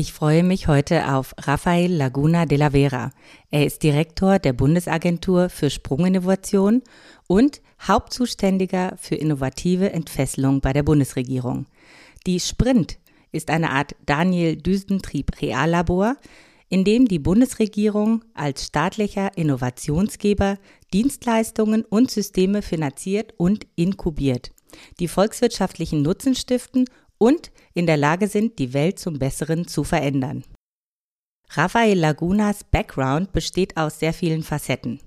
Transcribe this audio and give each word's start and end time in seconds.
Ich 0.00 0.14
freue 0.14 0.42
mich 0.42 0.66
heute 0.66 1.12
auf 1.12 1.34
Rafael 1.36 1.92
Laguna 1.92 2.46
de 2.46 2.56
la 2.56 2.70
Vera. 2.70 3.10
Er 3.50 3.66
ist 3.66 3.82
Direktor 3.82 4.38
der 4.38 4.54
Bundesagentur 4.54 5.50
für 5.50 5.68
Sprunginnovation 5.68 6.80
und 7.26 7.60
Hauptzuständiger 7.86 8.96
für 8.96 9.16
innovative 9.16 9.92
Entfesselung 9.92 10.62
bei 10.62 10.72
der 10.72 10.84
Bundesregierung. 10.84 11.66
Die 12.26 12.40
Sprint 12.40 12.96
ist 13.30 13.50
eine 13.50 13.72
Art 13.72 13.94
Daniel 14.06 14.56
Düsentrieb 14.56 15.42
Reallabor, 15.42 16.16
in 16.70 16.84
dem 16.84 17.06
die 17.06 17.18
Bundesregierung 17.18 18.24
als 18.32 18.68
staatlicher 18.68 19.36
Innovationsgeber 19.36 20.56
Dienstleistungen 20.94 21.84
und 21.84 22.10
Systeme 22.10 22.62
finanziert 22.62 23.34
und 23.36 23.66
inkubiert, 23.76 24.50
die 24.98 25.08
volkswirtschaftlichen 25.08 26.00
Nutzen 26.00 26.34
stiften 26.34 26.86
und 27.20 27.52
in 27.74 27.86
der 27.86 27.96
Lage 27.96 28.26
sind, 28.26 28.58
die 28.58 28.72
Welt 28.72 28.98
zum 28.98 29.18
Besseren 29.18 29.68
zu 29.68 29.84
verändern. 29.84 30.42
Rafael 31.50 31.98
Lagunas 31.98 32.64
Background 32.64 33.32
besteht 33.32 33.76
aus 33.76 33.98
sehr 33.98 34.12
vielen 34.12 34.42
Facetten. 34.42 35.00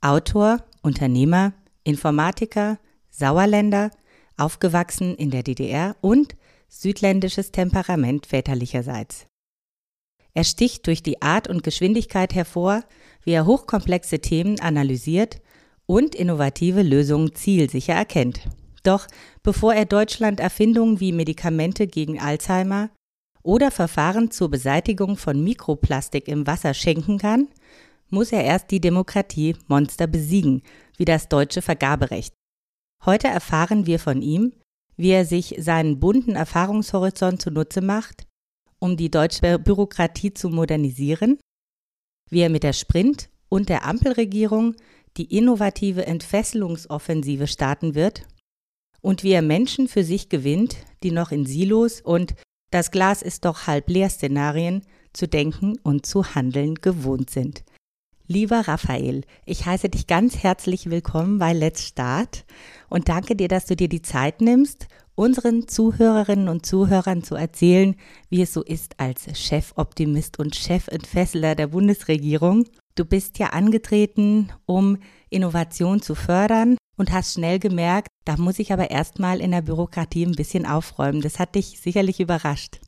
Autor, 0.00 0.64
Unternehmer, 0.82 1.52
Informatiker, 1.84 2.78
Sauerländer, 3.10 3.90
aufgewachsen 4.36 5.14
in 5.14 5.30
der 5.30 5.42
DDR 5.42 5.96
und 6.00 6.36
südländisches 6.68 7.52
Temperament 7.52 8.26
väterlicherseits. 8.26 9.26
Er 10.34 10.44
sticht 10.44 10.86
durch 10.86 11.02
die 11.02 11.22
Art 11.22 11.48
und 11.48 11.62
Geschwindigkeit 11.62 12.34
hervor, 12.34 12.84
wie 13.22 13.32
er 13.32 13.46
hochkomplexe 13.46 14.20
Themen 14.20 14.60
analysiert 14.60 15.40
und 15.86 16.14
innovative 16.14 16.82
Lösungen 16.82 17.34
zielsicher 17.34 17.94
erkennt. 17.94 18.48
Doch 18.88 19.06
bevor 19.42 19.74
er 19.74 19.84
Deutschland 19.84 20.40
Erfindungen 20.40 20.98
wie 20.98 21.12
Medikamente 21.12 21.86
gegen 21.86 22.18
Alzheimer 22.18 22.88
oder 23.42 23.70
Verfahren 23.70 24.30
zur 24.30 24.50
Beseitigung 24.50 25.18
von 25.18 25.44
Mikroplastik 25.44 26.26
im 26.26 26.46
Wasser 26.46 26.72
schenken 26.72 27.18
kann, 27.18 27.48
muss 28.08 28.32
er 28.32 28.44
erst 28.44 28.70
die 28.70 28.80
Demokratie 28.80 29.56
Monster 29.66 30.06
besiegen, 30.06 30.62
wie 30.96 31.04
das 31.04 31.28
deutsche 31.28 31.60
Vergaberecht. 31.60 32.32
Heute 33.04 33.26
erfahren 33.26 33.84
wir 33.84 33.98
von 33.98 34.22
ihm, 34.22 34.54
wie 34.96 35.10
er 35.10 35.26
sich 35.26 35.56
seinen 35.58 36.00
bunten 36.00 36.34
Erfahrungshorizont 36.34 37.42
zunutze 37.42 37.82
macht, 37.82 38.26
um 38.78 38.96
die 38.96 39.10
deutsche 39.10 39.58
Bürokratie 39.58 40.32
zu 40.32 40.48
modernisieren, 40.48 41.38
wie 42.30 42.40
er 42.40 42.48
mit 42.48 42.62
der 42.62 42.72
Sprint 42.72 43.28
und 43.50 43.68
der 43.68 43.84
Ampelregierung 43.84 44.76
die 45.18 45.36
innovative 45.36 46.06
Entfesselungsoffensive 46.06 47.48
starten 47.48 47.94
wird 47.94 48.26
und 49.00 49.22
wie 49.22 49.32
er 49.32 49.42
Menschen 49.42 49.88
für 49.88 50.04
sich 50.04 50.28
gewinnt, 50.28 50.76
die 51.02 51.10
noch 51.10 51.32
in 51.32 51.46
Silos 51.46 52.00
und 52.00 52.34
das 52.70 52.90
Glas 52.90 53.22
ist 53.22 53.44
doch 53.44 53.66
halb 53.66 53.88
leer 53.88 54.10
Szenarien 54.10 54.82
zu 55.12 55.26
denken 55.26 55.78
und 55.82 56.04
zu 56.04 56.34
handeln 56.34 56.74
gewohnt 56.74 57.30
sind. 57.30 57.64
Lieber 58.26 58.68
Raphael, 58.68 59.22
ich 59.46 59.64
heiße 59.64 59.88
dich 59.88 60.06
ganz 60.06 60.36
herzlich 60.36 60.90
willkommen 60.90 61.38
bei 61.38 61.54
Let's 61.54 61.86
Start 61.86 62.44
und 62.90 63.08
danke 63.08 63.34
dir, 63.34 63.48
dass 63.48 63.64
du 63.64 63.74
dir 63.74 63.88
die 63.88 64.02
Zeit 64.02 64.42
nimmst, 64.42 64.86
unseren 65.14 65.66
Zuhörerinnen 65.66 66.48
und 66.48 66.66
Zuhörern 66.66 67.22
zu 67.22 67.36
erzählen, 67.36 67.96
wie 68.28 68.42
es 68.42 68.52
so 68.52 68.62
ist 68.62 69.00
als 69.00 69.26
Chefoptimist 69.40 70.38
und 70.38 70.54
Chefentfesseler 70.54 71.54
der 71.54 71.68
Bundesregierung. 71.68 72.66
Du 72.94 73.06
bist 73.06 73.38
ja 73.38 73.48
angetreten, 73.48 74.52
um 74.66 74.98
Innovation 75.30 76.02
zu 76.02 76.14
fördern 76.14 76.76
und 76.96 77.12
hast 77.12 77.34
schnell 77.34 77.58
gemerkt, 77.58 78.08
da 78.24 78.36
muss 78.36 78.58
ich 78.58 78.72
aber 78.72 78.90
erstmal 78.90 79.40
in 79.40 79.52
der 79.52 79.62
Bürokratie 79.62 80.26
ein 80.26 80.32
bisschen 80.32 80.66
aufräumen. 80.66 81.22
Das 81.22 81.38
hat 81.38 81.54
dich 81.54 81.80
sicherlich 81.80 82.20
überrascht. 82.20 82.80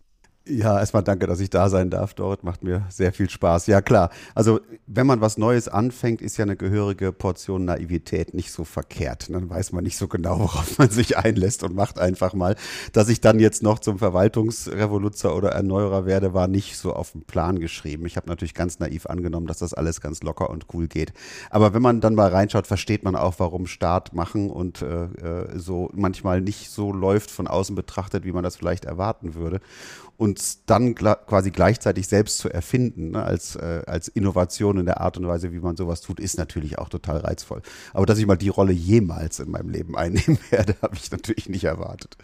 Ja, 0.46 0.78
erstmal 0.80 1.02
danke, 1.02 1.26
dass 1.26 1.38
ich 1.40 1.50
da 1.50 1.68
sein 1.68 1.90
darf 1.90 2.14
dort. 2.14 2.44
Macht 2.44 2.64
mir 2.64 2.86
sehr 2.88 3.12
viel 3.12 3.28
Spaß. 3.28 3.66
Ja, 3.66 3.82
klar. 3.82 4.08
Also, 4.34 4.60
wenn 4.86 5.06
man 5.06 5.20
was 5.20 5.36
Neues 5.36 5.68
anfängt, 5.68 6.22
ist 6.22 6.38
ja 6.38 6.44
eine 6.44 6.56
gehörige 6.56 7.12
Portion 7.12 7.66
Naivität 7.66 8.32
nicht 8.32 8.50
so 8.50 8.64
verkehrt. 8.64 9.28
Dann 9.28 9.50
weiß 9.50 9.72
man 9.72 9.84
nicht 9.84 9.98
so 9.98 10.08
genau, 10.08 10.38
worauf 10.40 10.78
man 10.78 10.88
sich 10.88 11.18
einlässt 11.18 11.62
und 11.62 11.74
macht 11.74 11.98
einfach 11.98 12.32
mal. 12.32 12.56
Dass 12.94 13.10
ich 13.10 13.20
dann 13.20 13.38
jetzt 13.38 13.62
noch 13.62 13.80
zum 13.80 13.98
Verwaltungsrevoluzer 13.98 15.36
oder 15.36 15.50
Erneuerer 15.50 16.06
werde, 16.06 16.32
war 16.32 16.48
nicht 16.48 16.78
so 16.78 16.94
auf 16.94 17.12
den 17.12 17.22
Plan 17.22 17.58
geschrieben. 17.60 18.06
Ich 18.06 18.16
habe 18.16 18.28
natürlich 18.28 18.54
ganz 18.54 18.78
naiv 18.78 19.06
angenommen, 19.06 19.46
dass 19.46 19.58
das 19.58 19.74
alles 19.74 20.00
ganz 20.00 20.22
locker 20.22 20.48
und 20.48 20.66
cool 20.72 20.88
geht. 20.88 21.12
Aber 21.50 21.74
wenn 21.74 21.82
man 21.82 22.00
dann 22.00 22.14
mal 22.14 22.30
reinschaut, 22.30 22.66
versteht 22.66 23.04
man 23.04 23.14
auch, 23.14 23.34
warum 23.38 23.66
Staat 23.66 24.14
machen 24.14 24.50
und 24.50 24.80
äh, 24.80 25.04
äh 25.04 25.58
so 25.58 25.90
manchmal 25.92 26.40
nicht 26.40 26.70
so 26.70 26.92
läuft 26.92 27.30
von 27.30 27.46
außen 27.46 27.76
betrachtet, 27.76 28.24
wie 28.24 28.32
man 28.32 28.42
das 28.42 28.56
vielleicht 28.56 28.86
erwarten 28.86 29.34
würde 29.34 29.60
und 30.20 30.29
dann 30.66 30.94
quasi 30.94 31.50
gleichzeitig 31.50 32.08
selbst 32.08 32.38
zu 32.38 32.48
erfinden, 32.48 33.12
ne, 33.12 33.22
als, 33.22 33.56
äh, 33.56 33.82
als 33.86 34.08
Innovation 34.08 34.78
in 34.78 34.86
der 34.86 35.00
Art 35.00 35.16
und 35.16 35.26
Weise, 35.26 35.52
wie 35.52 35.60
man 35.60 35.76
sowas 35.76 36.00
tut, 36.00 36.20
ist 36.20 36.38
natürlich 36.38 36.78
auch 36.78 36.88
total 36.88 37.18
reizvoll. 37.18 37.62
Aber 37.92 38.06
dass 38.06 38.18
ich 38.18 38.26
mal 38.26 38.36
die 38.36 38.48
Rolle 38.48 38.72
jemals 38.72 39.40
in 39.40 39.50
meinem 39.50 39.70
Leben 39.70 39.96
einnehmen 39.96 40.38
werde, 40.50 40.76
habe 40.82 40.96
ich 40.96 41.10
natürlich 41.10 41.48
nicht 41.48 41.64
erwartet. 41.64 42.16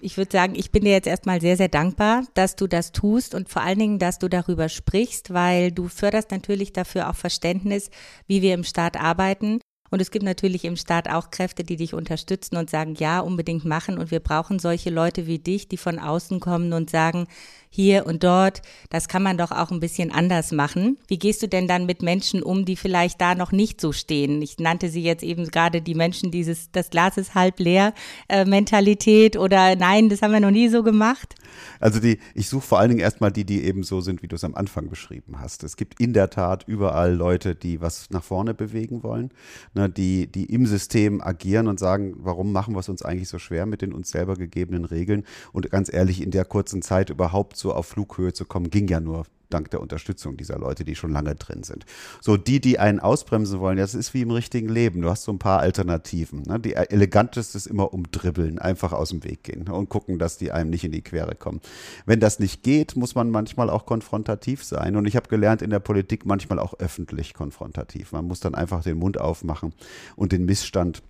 Ich 0.00 0.18
würde 0.18 0.32
sagen, 0.32 0.54
ich 0.54 0.70
bin 0.70 0.84
dir 0.84 0.92
jetzt 0.92 1.06
erstmal 1.06 1.40
sehr, 1.40 1.56
sehr 1.56 1.68
dankbar, 1.68 2.24
dass 2.34 2.56
du 2.56 2.66
das 2.66 2.92
tust 2.92 3.34
und 3.34 3.48
vor 3.48 3.62
allen 3.62 3.78
Dingen, 3.78 3.98
dass 3.98 4.18
du 4.18 4.28
darüber 4.28 4.68
sprichst, 4.68 5.32
weil 5.32 5.72
du 5.72 5.88
förderst 5.88 6.30
natürlich 6.30 6.74
dafür 6.74 7.08
auch 7.08 7.14
Verständnis, 7.14 7.88
wie 8.26 8.42
wir 8.42 8.52
im 8.52 8.64
Staat 8.64 9.00
arbeiten 9.00 9.60
und 9.94 10.00
es 10.00 10.10
gibt 10.10 10.24
natürlich 10.24 10.64
im 10.64 10.74
Staat 10.74 11.08
auch 11.08 11.30
Kräfte, 11.30 11.62
die 11.62 11.76
dich 11.76 11.94
unterstützen 11.94 12.56
und 12.56 12.68
sagen, 12.68 12.96
ja, 12.96 13.20
unbedingt 13.20 13.64
machen. 13.64 13.96
Und 13.96 14.10
wir 14.10 14.18
brauchen 14.18 14.58
solche 14.58 14.90
Leute 14.90 15.28
wie 15.28 15.38
dich, 15.38 15.68
die 15.68 15.76
von 15.76 16.00
außen 16.00 16.40
kommen 16.40 16.72
und 16.72 16.90
sagen, 16.90 17.28
hier 17.74 18.06
und 18.06 18.22
dort, 18.22 18.62
das 18.88 19.08
kann 19.08 19.24
man 19.24 19.36
doch 19.36 19.50
auch 19.50 19.72
ein 19.72 19.80
bisschen 19.80 20.12
anders 20.12 20.52
machen. 20.52 20.96
Wie 21.08 21.18
gehst 21.18 21.42
du 21.42 21.48
denn 21.48 21.66
dann 21.66 21.86
mit 21.86 22.02
Menschen 22.02 22.40
um, 22.40 22.64
die 22.64 22.76
vielleicht 22.76 23.20
da 23.20 23.34
noch 23.34 23.50
nicht 23.50 23.80
so 23.80 23.90
stehen? 23.90 24.40
Ich 24.42 24.60
nannte 24.60 24.88
sie 24.88 25.02
jetzt 25.02 25.24
eben 25.24 25.48
gerade 25.48 25.82
die 25.82 25.96
Menschen, 25.96 26.30
dieses, 26.30 26.70
das 26.70 26.90
Glas 26.90 27.16
ist 27.16 27.34
halb 27.34 27.58
leer 27.58 27.92
äh, 28.28 28.44
Mentalität 28.44 29.36
oder 29.36 29.74
nein, 29.74 30.08
das 30.08 30.22
haben 30.22 30.30
wir 30.30 30.38
noch 30.38 30.52
nie 30.52 30.68
so 30.68 30.84
gemacht. 30.84 31.34
Also 31.80 31.98
die, 31.98 32.20
ich 32.34 32.48
suche 32.48 32.64
vor 32.64 32.78
allen 32.78 32.90
Dingen 32.90 33.00
erstmal 33.00 33.32
die, 33.32 33.44
die 33.44 33.64
eben 33.64 33.82
so 33.82 34.00
sind, 34.00 34.22
wie 34.22 34.28
du 34.28 34.36
es 34.36 34.44
am 34.44 34.54
Anfang 34.54 34.88
beschrieben 34.88 35.40
hast. 35.40 35.64
Es 35.64 35.76
gibt 35.76 36.00
in 36.00 36.12
der 36.12 36.30
Tat 36.30 36.64
überall 36.68 37.12
Leute, 37.12 37.56
die 37.56 37.80
was 37.80 38.08
nach 38.10 38.22
vorne 38.22 38.54
bewegen 38.54 39.02
wollen, 39.02 39.30
ne, 39.74 39.90
die, 39.90 40.28
die 40.28 40.44
im 40.44 40.66
System 40.66 41.20
agieren 41.20 41.66
und 41.66 41.80
sagen, 41.80 42.14
warum 42.18 42.52
machen 42.52 42.74
wir 42.76 42.80
es 42.80 42.88
uns 42.88 43.02
eigentlich 43.02 43.28
so 43.28 43.40
schwer 43.40 43.66
mit 43.66 43.82
den 43.82 43.92
uns 43.92 44.10
selber 44.10 44.36
gegebenen 44.36 44.84
Regeln? 44.84 45.24
Und 45.52 45.70
ganz 45.70 45.92
ehrlich, 45.92 46.22
in 46.22 46.30
der 46.30 46.44
kurzen 46.44 46.82
Zeit 46.82 47.10
überhaupt 47.10 47.56
so 47.64 47.72
auf 47.72 47.86
Flughöhe 47.86 48.34
zu 48.34 48.44
kommen, 48.44 48.68
ging 48.68 48.88
ja 48.88 49.00
nur 49.00 49.24
dank 49.48 49.70
der 49.70 49.80
Unterstützung 49.80 50.36
dieser 50.36 50.58
Leute, 50.58 50.84
die 50.84 50.96
schon 50.96 51.12
lange 51.12 51.34
drin 51.34 51.62
sind. 51.62 51.86
So, 52.20 52.36
die, 52.36 52.60
die 52.60 52.78
einen 52.78 53.00
ausbremsen 53.00 53.58
wollen, 53.60 53.78
das 53.78 53.94
ist 53.94 54.12
wie 54.12 54.22
im 54.22 54.30
richtigen 54.30 54.68
Leben. 54.68 55.00
Du 55.00 55.08
hast 55.08 55.22
so 55.22 55.32
ein 55.32 55.38
paar 55.38 55.60
Alternativen. 55.60 56.42
Ne? 56.42 56.60
Die 56.60 56.74
eleganteste 56.74 57.56
ist 57.56 57.66
immer 57.66 57.94
umdribbeln, 57.94 58.58
einfach 58.58 58.92
aus 58.92 59.10
dem 59.10 59.24
Weg 59.24 59.44
gehen 59.44 59.68
und 59.68 59.88
gucken, 59.88 60.18
dass 60.18 60.36
die 60.36 60.52
einem 60.52 60.70
nicht 60.70 60.84
in 60.84 60.92
die 60.92 61.02
Quere 61.02 61.34
kommen. 61.34 61.60
Wenn 62.04 62.20
das 62.20 62.38
nicht 62.38 62.62
geht, 62.62 62.96
muss 62.96 63.14
man 63.14 63.30
manchmal 63.30 63.70
auch 63.70 63.86
konfrontativ 63.86 64.62
sein. 64.62 64.96
Und 64.96 65.06
ich 65.06 65.16
habe 65.16 65.28
gelernt, 65.28 65.62
in 65.62 65.70
der 65.70 65.80
Politik 65.80 66.26
manchmal 66.26 66.58
auch 66.58 66.74
öffentlich 66.80 67.32
konfrontativ. 67.32 68.12
Man 68.12 68.26
muss 68.26 68.40
dann 68.40 68.54
einfach 68.54 68.82
den 68.82 68.98
Mund 68.98 69.18
aufmachen 69.18 69.72
und 70.16 70.32
den 70.32 70.44
Missstand 70.44 71.02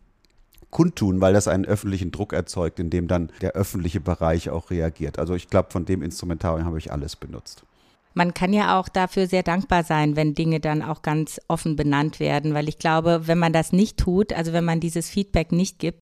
kundtun, 0.74 1.22
weil 1.22 1.32
das 1.32 1.48
einen 1.48 1.64
öffentlichen 1.64 2.10
Druck 2.10 2.34
erzeugt, 2.34 2.78
in 2.78 2.90
dem 2.90 3.08
dann 3.08 3.30
der 3.40 3.52
öffentliche 3.52 4.00
Bereich 4.00 4.50
auch 4.50 4.70
reagiert. 4.70 5.18
Also 5.18 5.34
ich 5.34 5.48
glaube, 5.48 5.70
von 5.70 5.86
dem 5.86 6.02
Instrumentarium 6.02 6.66
habe 6.66 6.78
ich 6.78 6.92
alles 6.92 7.16
benutzt. 7.16 7.64
Man 8.12 8.34
kann 8.34 8.52
ja 8.52 8.78
auch 8.78 8.88
dafür 8.88 9.26
sehr 9.26 9.42
dankbar 9.42 9.82
sein, 9.82 10.14
wenn 10.14 10.34
Dinge 10.34 10.60
dann 10.60 10.82
auch 10.82 11.02
ganz 11.02 11.40
offen 11.48 11.74
benannt 11.74 12.20
werden, 12.20 12.54
weil 12.54 12.68
ich 12.68 12.78
glaube, 12.78 13.22
wenn 13.26 13.38
man 13.38 13.52
das 13.52 13.72
nicht 13.72 13.96
tut, 13.96 14.32
also 14.32 14.52
wenn 14.52 14.64
man 14.64 14.78
dieses 14.78 15.08
Feedback 15.08 15.50
nicht 15.50 15.78
gibt, 15.78 15.98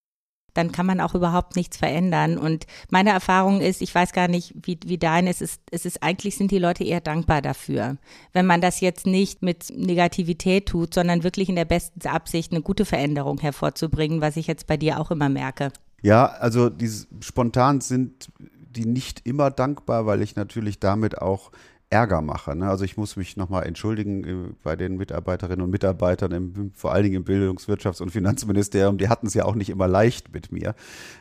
dann 0.54 0.72
kann 0.72 0.86
man 0.86 1.00
auch 1.00 1.14
überhaupt 1.14 1.56
nichts 1.56 1.76
verändern. 1.76 2.38
Und 2.38 2.66
meine 2.90 3.10
Erfahrung 3.10 3.60
ist, 3.60 3.82
ich 3.82 3.94
weiß 3.94 4.12
gar 4.12 4.28
nicht, 4.28 4.54
wie, 4.62 4.78
wie 4.84 4.98
dein 4.98 5.26
ist, 5.26 5.42
es 5.42 5.60
ist, 5.70 5.86
ist 5.86 6.02
eigentlich 6.02 6.36
sind 6.36 6.50
die 6.50 6.58
Leute 6.58 6.84
eher 6.84 7.00
dankbar 7.00 7.42
dafür. 7.42 7.96
Wenn 8.32 8.46
man 8.46 8.60
das 8.60 8.80
jetzt 8.80 9.06
nicht 9.06 9.42
mit 9.42 9.72
Negativität 9.76 10.66
tut, 10.66 10.94
sondern 10.94 11.22
wirklich 11.22 11.48
in 11.48 11.56
der 11.56 11.64
besten 11.64 12.06
Absicht 12.06 12.52
eine 12.52 12.62
gute 12.62 12.84
Veränderung 12.84 13.38
hervorzubringen, 13.38 14.20
was 14.20 14.36
ich 14.36 14.46
jetzt 14.46 14.66
bei 14.66 14.76
dir 14.76 15.00
auch 15.00 15.10
immer 15.10 15.28
merke. 15.28 15.72
Ja, 16.02 16.26
also 16.26 16.68
dieses 16.68 17.06
spontan 17.20 17.80
sind 17.80 18.28
die 18.76 18.86
nicht 18.86 19.26
immer 19.26 19.50
dankbar, 19.50 20.06
weil 20.06 20.22
ich 20.22 20.34
natürlich 20.36 20.80
damit 20.80 21.18
auch 21.18 21.52
Ärger 21.92 22.22
mache. 22.22 22.56
Ne? 22.56 22.68
Also 22.68 22.84
ich 22.84 22.96
muss 22.96 23.16
mich 23.16 23.36
nochmal 23.36 23.66
entschuldigen 23.66 24.24
äh, 24.24 24.52
bei 24.62 24.76
den 24.76 24.96
Mitarbeiterinnen 24.96 25.62
und 25.62 25.70
Mitarbeitern, 25.70 26.32
im, 26.32 26.72
vor 26.74 26.92
allen 26.92 27.04
Dingen 27.04 27.16
im 27.16 27.24
Bildungswirtschafts- 27.24 28.00
und 28.00 28.10
Finanzministerium. 28.10 28.96
Die 28.96 29.08
hatten 29.08 29.26
es 29.26 29.34
ja 29.34 29.44
auch 29.44 29.54
nicht 29.54 29.68
immer 29.68 29.86
leicht 29.86 30.32
mit 30.32 30.50
mir 30.50 30.74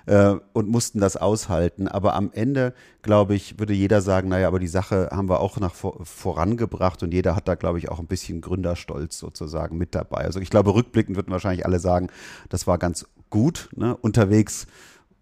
äh, 0.05 0.35
und 0.53 0.69
mussten 0.69 0.99
das 0.99 1.17
aushalten. 1.17 1.87
Aber 1.89 2.15
am 2.15 2.31
Ende, 2.31 2.73
glaube 3.01 3.35
ich, 3.35 3.59
würde 3.59 3.73
jeder 3.73 4.01
sagen, 4.01 4.29
naja, 4.29 4.47
aber 4.47 4.59
die 4.59 4.67
Sache 4.67 5.09
haben 5.11 5.29
wir 5.29 5.41
auch 5.41 5.59
nach 5.59 5.75
vorangebracht 5.75 7.03
und 7.03 7.13
jeder 7.13 7.35
hat 7.35 7.47
da, 7.47 7.55
glaube 7.55 7.77
ich, 7.77 7.89
auch 7.89 7.99
ein 7.99 8.07
bisschen 8.07 8.39
Gründerstolz 8.39 9.19
sozusagen 9.19 9.77
mit 9.77 9.93
dabei. 9.93 10.21
Also 10.21 10.39
ich 10.39 10.49
glaube, 10.49 10.73
rückblickend 10.73 11.17
würden 11.17 11.31
wahrscheinlich 11.31 11.65
alle 11.65 11.79
sagen, 11.79 12.07
das 12.47 12.65
war 12.65 12.77
ganz 12.77 13.05
gut. 13.29 13.69
Ne? 13.75 13.95
Unterwegs 13.97 14.67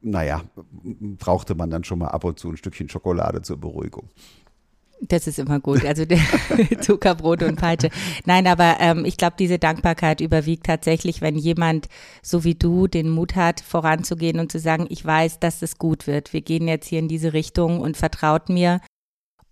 naja, 0.01 0.43
brauchte 1.17 1.55
man 1.55 1.69
dann 1.69 1.83
schon 1.83 1.99
mal 1.99 2.07
ab 2.07 2.23
und 2.23 2.39
zu 2.39 2.49
ein 2.49 2.55
Stückchen 2.55 2.87
Schokolade 2.87 3.41
zur 3.41 3.57
Beruhigung. 3.57 4.07
Das 5.01 5.27
ist 5.27 5.39
immer 5.39 5.59
gut. 5.59 5.85
Also 5.85 6.03
Zuckerbrot 6.81 7.43
und 7.43 7.55
Peitsche. 7.55 7.89
Nein, 8.25 8.47
aber 8.47 8.77
ähm, 8.79 9.05
ich 9.05 9.17
glaube, 9.17 9.35
diese 9.39 9.57
Dankbarkeit 9.57 10.19
überwiegt 10.19 10.65
tatsächlich, 10.65 11.21
wenn 11.21 11.35
jemand 11.37 11.87
so 12.21 12.43
wie 12.43 12.55
du 12.55 12.87
den 12.87 13.09
Mut 13.09 13.35
hat, 13.35 13.61
voranzugehen 13.61 14.39
und 14.39 14.51
zu 14.51 14.59
sagen, 14.59 14.87
ich 14.89 15.03
weiß, 15.05 15.39
dass 15.39 15.61
es 15.61 15.77
gut 15.77 16.05
wird. 16.05 16.33
Wir 16.33 16.41
gehen 16.41 16.67
jetzt 16.67 16.87
hier 16.87 16.99
in 16.99 17.07
diese 17.07 17.33
Richtung 17.33 17.79
und 17.79 17.95
vertraut 17.95 18.49
mir. 18.49 18.81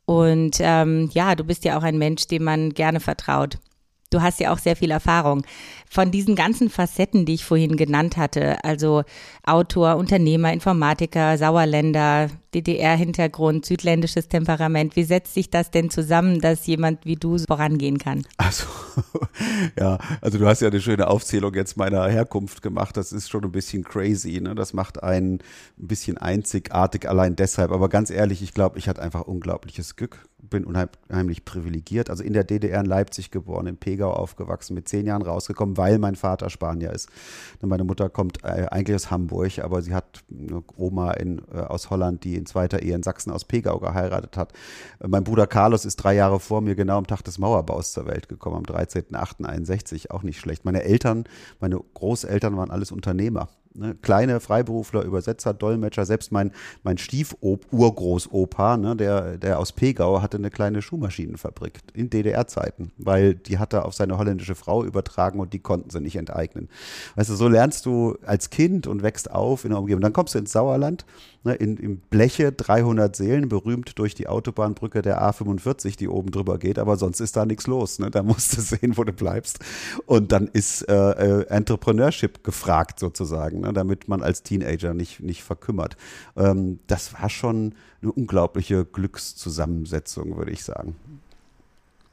Und 0.06 0.58
ähm, 0.60 1.10
ja, 1.14 1.36
du 1.36 1.44
bist 1.44 1.66
ja 1.66 1.78
auch 1.78 1.84
ein 1.84 1.98
Mensch, 1.98 2.28
dem 2.28 2.44
man 2.44 2.74
gerne 2.74 3.00
vertraut. 3.00 3.58
Du 4.10 4.22
hast 4.22 4.40
ja 4.40 4.54
auch 4.54 4.58
sehr 4.58 4.78
viel 4.78 4.92
Erfahrung. 4.92 5.44
Von 5.90 6.12
diesen 6.12 6.36
ganzen 6.36 6.70
Facetten, 6.70 7.26
die 7.26 7.34
ich 7.34 7.44
vorhin 7.44 7.76
genannt 7.76 8.16
hatte, 8.16 8.64
also 8.64 9.04
Autor, 9.44 9.98
Unternehmer, 9.98 10.54
Informatiker, 10.54 11.38
Sauerländer, 11.38 12.30
DDR-Hintergrund, 12.54 13.66
südländisches 13.66 14.30
Temperament, 14.30 14.96
wie 14.96 15.04
setzt 15.04 15.34
sich 15.34 15.50
das 15.50 15.72
denn 15.72 15.90
zusammen, 15.90 16.40
dass 16.40 16.66
jemand 16.68 17.06
wie 17.06 17.16
du 17.16 17.38
vorangehen 17.38 17.98
kann? 17.98 18.26
Also, 18.38 18.66
ja, 19.80 19.98
also 20.22 20.38
du 20.38 20.48
hast 20.48 20.62
ja 20.62 20.70
eine 20.70 20.80
schöne 20.80 21.08
Aufzählung 21.08 21.54
jetzt 21.54 21.76
meiner 21.76 22.08
Herkunft 22.08 22.62
gemacht. 22.62 22.96
Das 22.96 23.12
ist 23.12 23.30
schon 23.30 23.44
ein 23.44 23.52
bisschen 23.52 23.84
crazy. 23.84 24.40
Ne? 24.40 24.56
Das 24.56 24.74
macht 24.74 25.04
einen 25.04 25.40
ein 25.78 25.88
bisschen 25.88 26.18
einzigartig 26.18 27.10
allein 27.10 27.36
deshalb. 27.36 27.72
Aber 27.72 27.90
ganz 27.90 28.10
ehrlich, 28.10 28.42
ich 28.42 28.54
glaube, 28.54 28.80
ich 28.80 28.88
hatte 28.88 29.02
einfach 29.02 29.22
unglaubliches 29.22 29.98
Glück 29.98 30.26
bin 30.50 30.66
unheimlich 30.66 31.46
privilegiert. 31.46 32.10
Also 32.10 32.24
in 32.24 32.34
der 32.34 32.44
DDR 32.44 32.80
in 32.80 32.86
Leipzig 32.86 33.32
geboren, 33.32 33.68
in 33.68 33.78
Pegau 33.78 34.12
aufgewachsen, 34.12 34.74
mit 34.74 34.88
zehn 34.88 35.06
Jahren 35.06 35.22
rausgekommen, 35.22 35.78
weil 35.78 36.00
mein 36.00 36.16
Vater 36.16 36.50
Spanier 36.50 36.92
ist. 36.92 37.10
Meine 37.62 37.84
Mutter 37.84 38.10
kommt 38.10 38.44
äh, 38.44 38.68
eigentlich 38.70 38.96
aus 38.96 39.12
Hamburg, 39.12 39.60
aber 39.60 39.82
sie 39.82 39.94
hat 39.94 40.24
eine 40.32 40.64
Oma 40.76 41.12
in, 41.14 41.42
äh, 41.54 41.60
aus 41.60 41.90
Holland, 41.90 42.24
die 42.24 42.36
in 42.36 42.46
zweiter 42.46 42.82
Ehe 42.82 42.96
in 42.96 43.04
Sachsen 43.04 43.32
aus 43.32 43.46
Pegau 43.46 43.80
geheiratet 43.80 44.38
hat. 44.38 44.54
Mein 45.06 45.24
Bruder 45.24 45.48
Carlos 45.48 45.86
ist 45.86 45.98
drei 45.98 46.16
Jahre 46.16 46.40
vor 46.40 46.62
mir 46.62 46.76
genau 46.76 46.98
am 46.98 47.08
Tag 47.08 47.24
des 47.24 47.38
Mauerbaus 47.38 47.94
zur 47.94 48.08
Welt 48.08 48.30
gekommen, 48.30 48.58
am 48.58 48.64
13.08.61, 48.64 50.12
auch 50.12 50.24
nicht 50.24 50.40
schlecht. 50.40 50.66
Meine 50.66 50.84
Eltern, 50.84 51.26
meine 51.60 51.80
Großeltern 51.94 52.58
waren 52.58 52.72
alles 52.72 52.92
Unternehmer. 52.92 53.50
Ne, 53.78 53.94
kleine 54.02 54.40
Freiberufler, 54.40 55.04
Übersetzer, 55.04 55.54
Dolmetscher, 55.54 56.04
selbst 56.04 56.32
mein, 56.32 56.52
mein 56.82 56.98
Stief-Urgroßopa, 56.98 58.76
ne, 58.76 58.96
der, 58.96 59.38
der 59.38 59.60
aus 59.60 59.72
Pegau, 59.72 60.20
hatte 60.24 60.38
eine 60.38 60.50
kleine 60.50 60.82
Schuhmaschinenfabrik 60.82 61.82
in 61.94 62.10
DDR-Zeiten, 62.10 62.92
weil 62.98 63.36
die 63.36 63.60
hat 63.60 63.74
er 63.74 63.86
auf 63.86 63.94
seine 63.94 64.18
holländische 64.18 64.56
Frau 64.56 64.84
übertragen 64.84 65.40
und 65.40 65.54
die 65.54 65.60
konnten 65.60 65.92
sie 65.92 66.02
nicht 66.02 66.16
enteignen. 66.16 66.70
Weißt 67.16 67.30
du, 67.30 67.36
so 67.36 67.48
lernst 67.48 67.86
du 67.86 68.18
als 68.26 68.50
Kind 68.50 68.88
und 68.88 69.04
wächst 69.04 69.30
auf 69.30 69.64
in 69.64 69.70
der 69.70 69.80
Umgebung. 69.80 70.02
Dann 70.02 70.14
kommst 70.14 70.34
du 70.34 70.40
ins 70.40 70.52
Sauerland, 70.52 71.06
ne, 71.48 71.56
in, 71.56 71.78
in 71.78 71.98
Bleche 71.98 72.52
300 72.52 73.16
Seelen, 73.16 73.50
berühmt 73.50 73.98
durch 73.98 74.16
die 74.16 74.28
Autobahnbrücke 74.28 75.02
der 75.02 75.22
A45, 75.22 75.98
die 75.98 76.08
oben 76.08 76.32
drüber 76.32 76.58
geht, 76.58 76.78
aber 76.78 76.98
sonst 76.98 77.20
ist 77.20 77.36
da 77.36 77.46
nichts 77.46 77.68
los. 77.68 78.00
Ne? 78.00 78.12
Da 78.12 78.24
musst 78.24 78.58
du 78.58 78.62
sehen, 78.78 78.98
wo 78.98 79.04
du 79.04 79.14
bleibst. 79.14 79.60
Und 80.06 80.32
dann 80.32 80.48
ist 80.48 80.84
äh, 80.84 80.94
äh, 80.94 81.48
Entrepreneurship 81.48 82.44
gefragt 82.44 83.00
sozusagen. 83.00 83.62
Ne? 83.62 83.74
damit 83.78 84.08
man 84.08 84.24
als 84.24 84.44
Teenager 84.44 84.94
nicht, 84.94 85.22
nicht 85.22 85.44
verkümmert. 85.44 85.98
Ähm, 86.36 86.80
das 86.88 87.14
war 87.14 87.30
schon 87.30 87.76
eine 88.02 88.12
unglaubliche 88.12 88.86
Glückszusammensetzung, 88.86 90.36
würde 90.36 90.52
ich 90.52 90.64
sagen. 90.64 90.96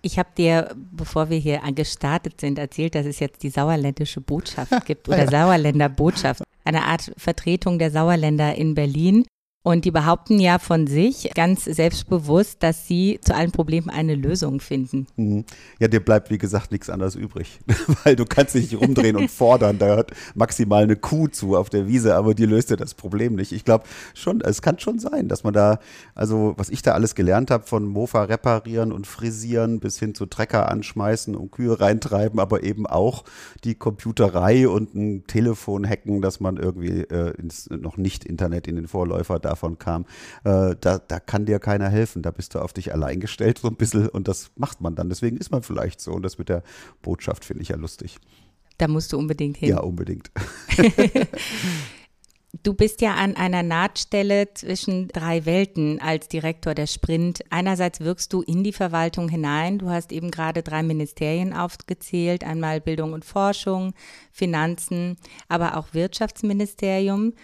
Ich 0.05 0.19
habe 0.19 0.29
dir, 0.37 0.69
bevor 0.93 1.31
wir 1.31 1.39
hier 1.39 1.61
gestartet 1.75 2.39
sind, 2.39 2.59
erzählt, 2.59 2.95
dass 2.95 3.07
es 3.07 3.21
jetzt 3.21 3.43
die 3.43 3.49
sauerländische 3.49 4.21
Botschaft 4.21 4.85
gibt 4.85 5.09
oder 5.09 5.25
ja. 5.25 5.31
Sauerländer 5.31 5.89
Botschaft, 5.89 6.43
eine 6.63 6.85
Art 6.85 7.11
Vertretung 7.17 7.79
der 7.79 7.91
Sauerländer 7.91 8.55
in 8.55 8.75
Berlin. 8.75 9.25
Und 9.67 9.87
die 9.87 9.91
behaupten 9.91 10.41
ja 10.41 10.59
von 10.59 10.87
sich 10.87 11.31
ganz 11.35 11.65
selbstbewusst, 11.65 12.63
dass 12.63 12.87
sie 12.87 13.19
zu 13.25 13.35
allen 13.35 13.51
Problemen 13.51 13.89
eine 13.89 14.15
Lösung 14.15 14.61
finden. 14.61 15.07
Mhm. 15.17 15.47
Ja, 15.81 15.89
dir 15.89 16.05
bleibt 16.05 16.29
wie 16.29 16.37
gesagt 16.37 16.71
nichts 16.71 16.91
anderes 16.91 17.15
übrig, 17.15 17.61
weil 18.05 18.15
du 18.15 18.27
kannst 18.27 18.55
dich 18.55 18.71
nicht 18.71 18.79
rumdrehen 18.79 19.17
und 19.17 19.31
fordern. 19.31 19.79
Da 19.79 19.87
hört 19.87 20.11
maximal 20.35 20.83
eine 20.83 20.97
Kuh 20.97 21.29
zu 21.29 21.57
auf 21.57 21.71
der 21.71 21.89
Wiese, 21.89 22.15
aber 22.15 22.35
die 22.35 22.45
löst 22.45 22.69
dir 22.69 22.77
das 22.77 22.93
Problem 22.93 23.37
nicht. 23.37 23.53
Ich 23.53 23.65
glaube 23.65 23.85
schon, 24.13 24.43
es 24.43 24.61
kann 24.61 24.79
schon 24.79 24.99
sein, 24.99 25.29
dass 25.29 25.45
man 25.45 25.55
da, 25.55 25.79
also 26.15 26.53
was 26.59 26.69
ich 26.69 26.83
da 26.83 26.93
alles 26.93 27.15
gelernt 27.15 27.51
habe, 27.51 27.65
von 27.65 27.87
Mofa 27.87 28.25
reparieren 28.25 28.93
und 28.93 29.07
frisieren 29.07 29.81
bis 29.81 29.99
hin 29.99 30.15
zu 30.15 30.27
Trecker 30.27 30.69
anschmeißen 30.69 31.35
und 31.35 31.53
Kühe 31.53 31.81
reintreiben, 31.81 32.39
aber 32.39 32.65
eben 32.65 32.87
auch 32.87 33.25
die 33.65 33.77
Computerei 33.77 34.69
und 34.69 34.95
ein 34.95 35.27
Telefon 35.27 35.89
hacken, 35.89 36.21
dass 36.21 36.39
man 36.39 36.59
irgendwie 36.59 37.01
äh, 37.01 37.31
ins 37.39 37.71
noch 37.71 37.97
nicht 37.97 38.27
Internet 38.27 38.69
in 38.69 38.77
den 38.77 38.89
Vorläufer 38.89 39.39
da 39.39 39.54
davon 39.55 39.79
kam, 39.79 40.05
äh, 40.45 40.75
da, 40.81 40.99
da 40.99 41.21
kann 41.21 41.47
dir 41.47 41.59
keiner 41.59 41.89
helfen. 41.89 42.23
Da 42.23 42.31
bist 42.31 42.55
du 42.55 42.59
auf 42.59 42.73
dich 42.73 42.93
allein 42.93 43.21
gestellt 43.21 43.59
so 43.59 43.69
ein 43.69 43.77
bisschen 43.77 44.09
und 44.09 44.29
das 44.29 44.51
macht 44.57 44.81
man 44.81 44.95
dann. 44.95 45.09
Deswegen 45.09 45.37
ist 45.37 45.51
man 45.51 45.63
vielleicht 45.63 46.01
so 46.01 46.13
und 46.13 46.23
das 46.23 46.39
mit 46.39 46.49
der 46.49 46.63
Botschaft 47.03 47.45
finde 47.45 47.63
ich 47.63 47.69
ja 47.69 47.77
lustig. 47.77 48.19
Da 48.79 48.89
musst 48.89 49.13
du 49.13 49.19
unbedingt 49.19 49.57
hin. 49.57 49.71
Ja, 49.71 49.81
unbedingt. 49.81 50.31
Du 52.63 52.73
bist 52.73 53.01
ja 53.01 53.15
an 53.15 53.37
einer 53.37 53.63
Nahtstelle 53.65 54.55
zwischen 54.55 55.09
drei 55.09 55.45
Welten 55.45 56.01
als 56.01 56.29
Direktor 56.29 56.75
der 56.75 56.87
Sprint. 56.87 57.41
Einerseits 57.51 58.01
wirkst 58.01 58.33
du 58.33 58.43
in 58.43 58.63
die 58.63 58.73
Verwaltung 58.73 59.29
hinein. 59.29 59.79
Du 59.79 59.91
hast 59.91 60.13
eben 60.13 60.31
gerade 60.31 60.63
drei 60.63 60.83
Ministerien 60.83 61.53
aufgezählt. 61.53 62.45
Einmal 62.45 62.81
Bildung 62.81 63.13
und 63.13 63.25
Forschung, 63.25 63.93
Finanzen, 64.31 65.17
aber 65.49 65.77
auch 65.77 65.95
Wirtschaftsministerium. 65.95 67.35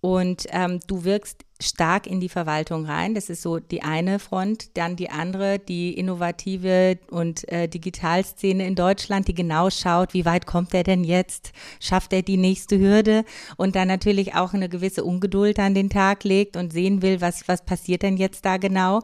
Und 0.00 0.46
ähm, 0.50 0.80
du 0.86 1.04
wirkst 1.04 1.45
stark 1.60 2.06
in 2.06 2.20
die 2.20 2.28
Verwaltung 2.28 2.86
rein. 2.86 3.14
Das 3.14 3.30
ist 3.30 3.42
so 3.42 3.58
die 3.58 3.82
eine 3.82 4.18
Front. 4.18 4.76
Dann 4.76 4.96
die 4.96 5.10
andere, 5.10 5.58
die 5.58 5.92
innovative 5.94 6.98
und 7.10 7.48
äh, 7.50 7.68
Digitalszene 7.68 8.66
in 8.66 8.74
Deutschland, 8.74 9.28
die 9.28 9.34
genau 9.34 9.70
schaut, 9.70 10.14
wie 10.14 10.24
weit 10.24 10.46
kommt 10.46 10.74
er 10.74 10.82
denn 10.82 11.04
jetzt? 11.04 11.52
Schafft 11.80 12.12
er 12.12 12.22
die 12.22 12.36
nächste 12.36 12.78
Hürde? 12.78 13.24
Und 13.56 13.76
dann 13.76 13.88
natürlich 13.88 14.34
auch 14.34 14.54
eine 14.54 14.68
gewisse 14.68 15.04
Ungeduld 15.04 15.58
an 15.58 15.74
den 15.74 15.90
Tag 15.90 16.24
legt 16.24 16.56
und 16.56 16.72
sehen 16.72 17.02
will, 17.02 17.20
was, 17.20 17.48
was 17.48 17.64
passiert 17.64 18.02
denn 18.02 18.16
jetzt 18.16 18.44
da 18.44 18.56
genau? 18.56 19.02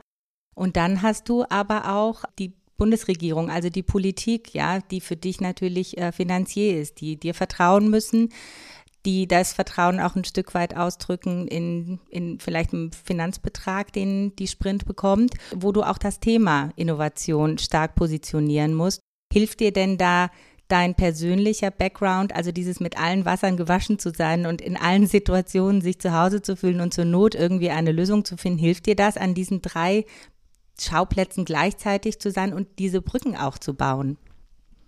Und 0.54 0.76
dann 0.76 1.02
hast 1.02 1.28
du 1.28 1.44
aber 1.48 1.94
auch 1.94 2.24
die 2.38 2.52
Bundesregierung, 2.82 3.48
also 3.48 3.70
die 3.70 3.84
Politik, 3.84 4.54
ja, 4.54 4.80
die 4.80 5.00
für 5.00 5.16
dich 5.16 5.40
natürlich 5.40 5.98
äh, 5.98 6.10
Finanzier 6.10 6.80
ist, 6.80 7.00
die 7.00 7.16
dir 7.16 7.32
vertrauen 7.32 7.88
müssen, 7.88 8.30
die 9.04 9.26
das 9.26 9.52
Vertrauen 9.52 10.00
auch 10.00 10.14
ein 10.14 10.24
Stück 10.24 10.54
weit 10.54 10.76
ausdrücken 10.76 11.48
in, 11.48 11.98
in 12.08 12.38
vielleicht 12.38 12.72
einem 12.72 12.92
Finanzbetrag, 12.92 13.92
den 13.92 14.34
die 14.36 14.46
Sprint 14.46 14.84
bekommt, 14.84 15.34
wo 15.54 15.72
du 15.72 15.82
auch 15.82 15.98
das 15.98 16.20
Thema 16.20 16.70
Innovation 16.76 17.58
stark 17.58 17.94
positionieren 17.94 18.74
musst. 18.74 19.00
Hilft 19.32 19.60
dir 19.60 19.72
denn 19.72 19.98
da 19.98 20.30
dein 20.68 20.94
persönlicher 20.94 21.70
Background, 21.70 22.34
also 22.34 22.50
dieses 22.50 22.80
mit 22.80 22.98
allen 22.98 23.26
Wassern 23.26 23.56
gewaschen 23.56 23.98
zu 23.98 24.10
sein 24.10 24.46
und 24.46 24.62
in 24.62 24.76
allen 24.76 25.06
Situationen 25.06 25.82
sich 25.82 25.98
zu 25.98 26.18
Hause 26.18 26.40
zu 26.40 26.56
fühlen 26.56 26.80
und 26.80 26.94
zur 26.94 27.04
Not 27.04 27.34
irgendwie 27.34 27.70
eine 27.70 27.92
Lösung 27.92 28.24
zu 28.24 28.36
finden, 28.36 28.58
hilft 28.58 28.86
dir 28.86 28.96
das, 28.96 29.16
an 29.18 29.34
diesen 29.34 29.60
drei 29.60 30.06
Schauplätzen 30.80 31.44
gleichzeitig 31.44 32.20
zu 32.20 32.30
sein 32.30 32.54
und 32.54 32.68
diese 32.78 33.02
Brücken 33.02 33.36
auch 33.36 33.58
zu 33.58 33.74
bauen? 33.74 34.16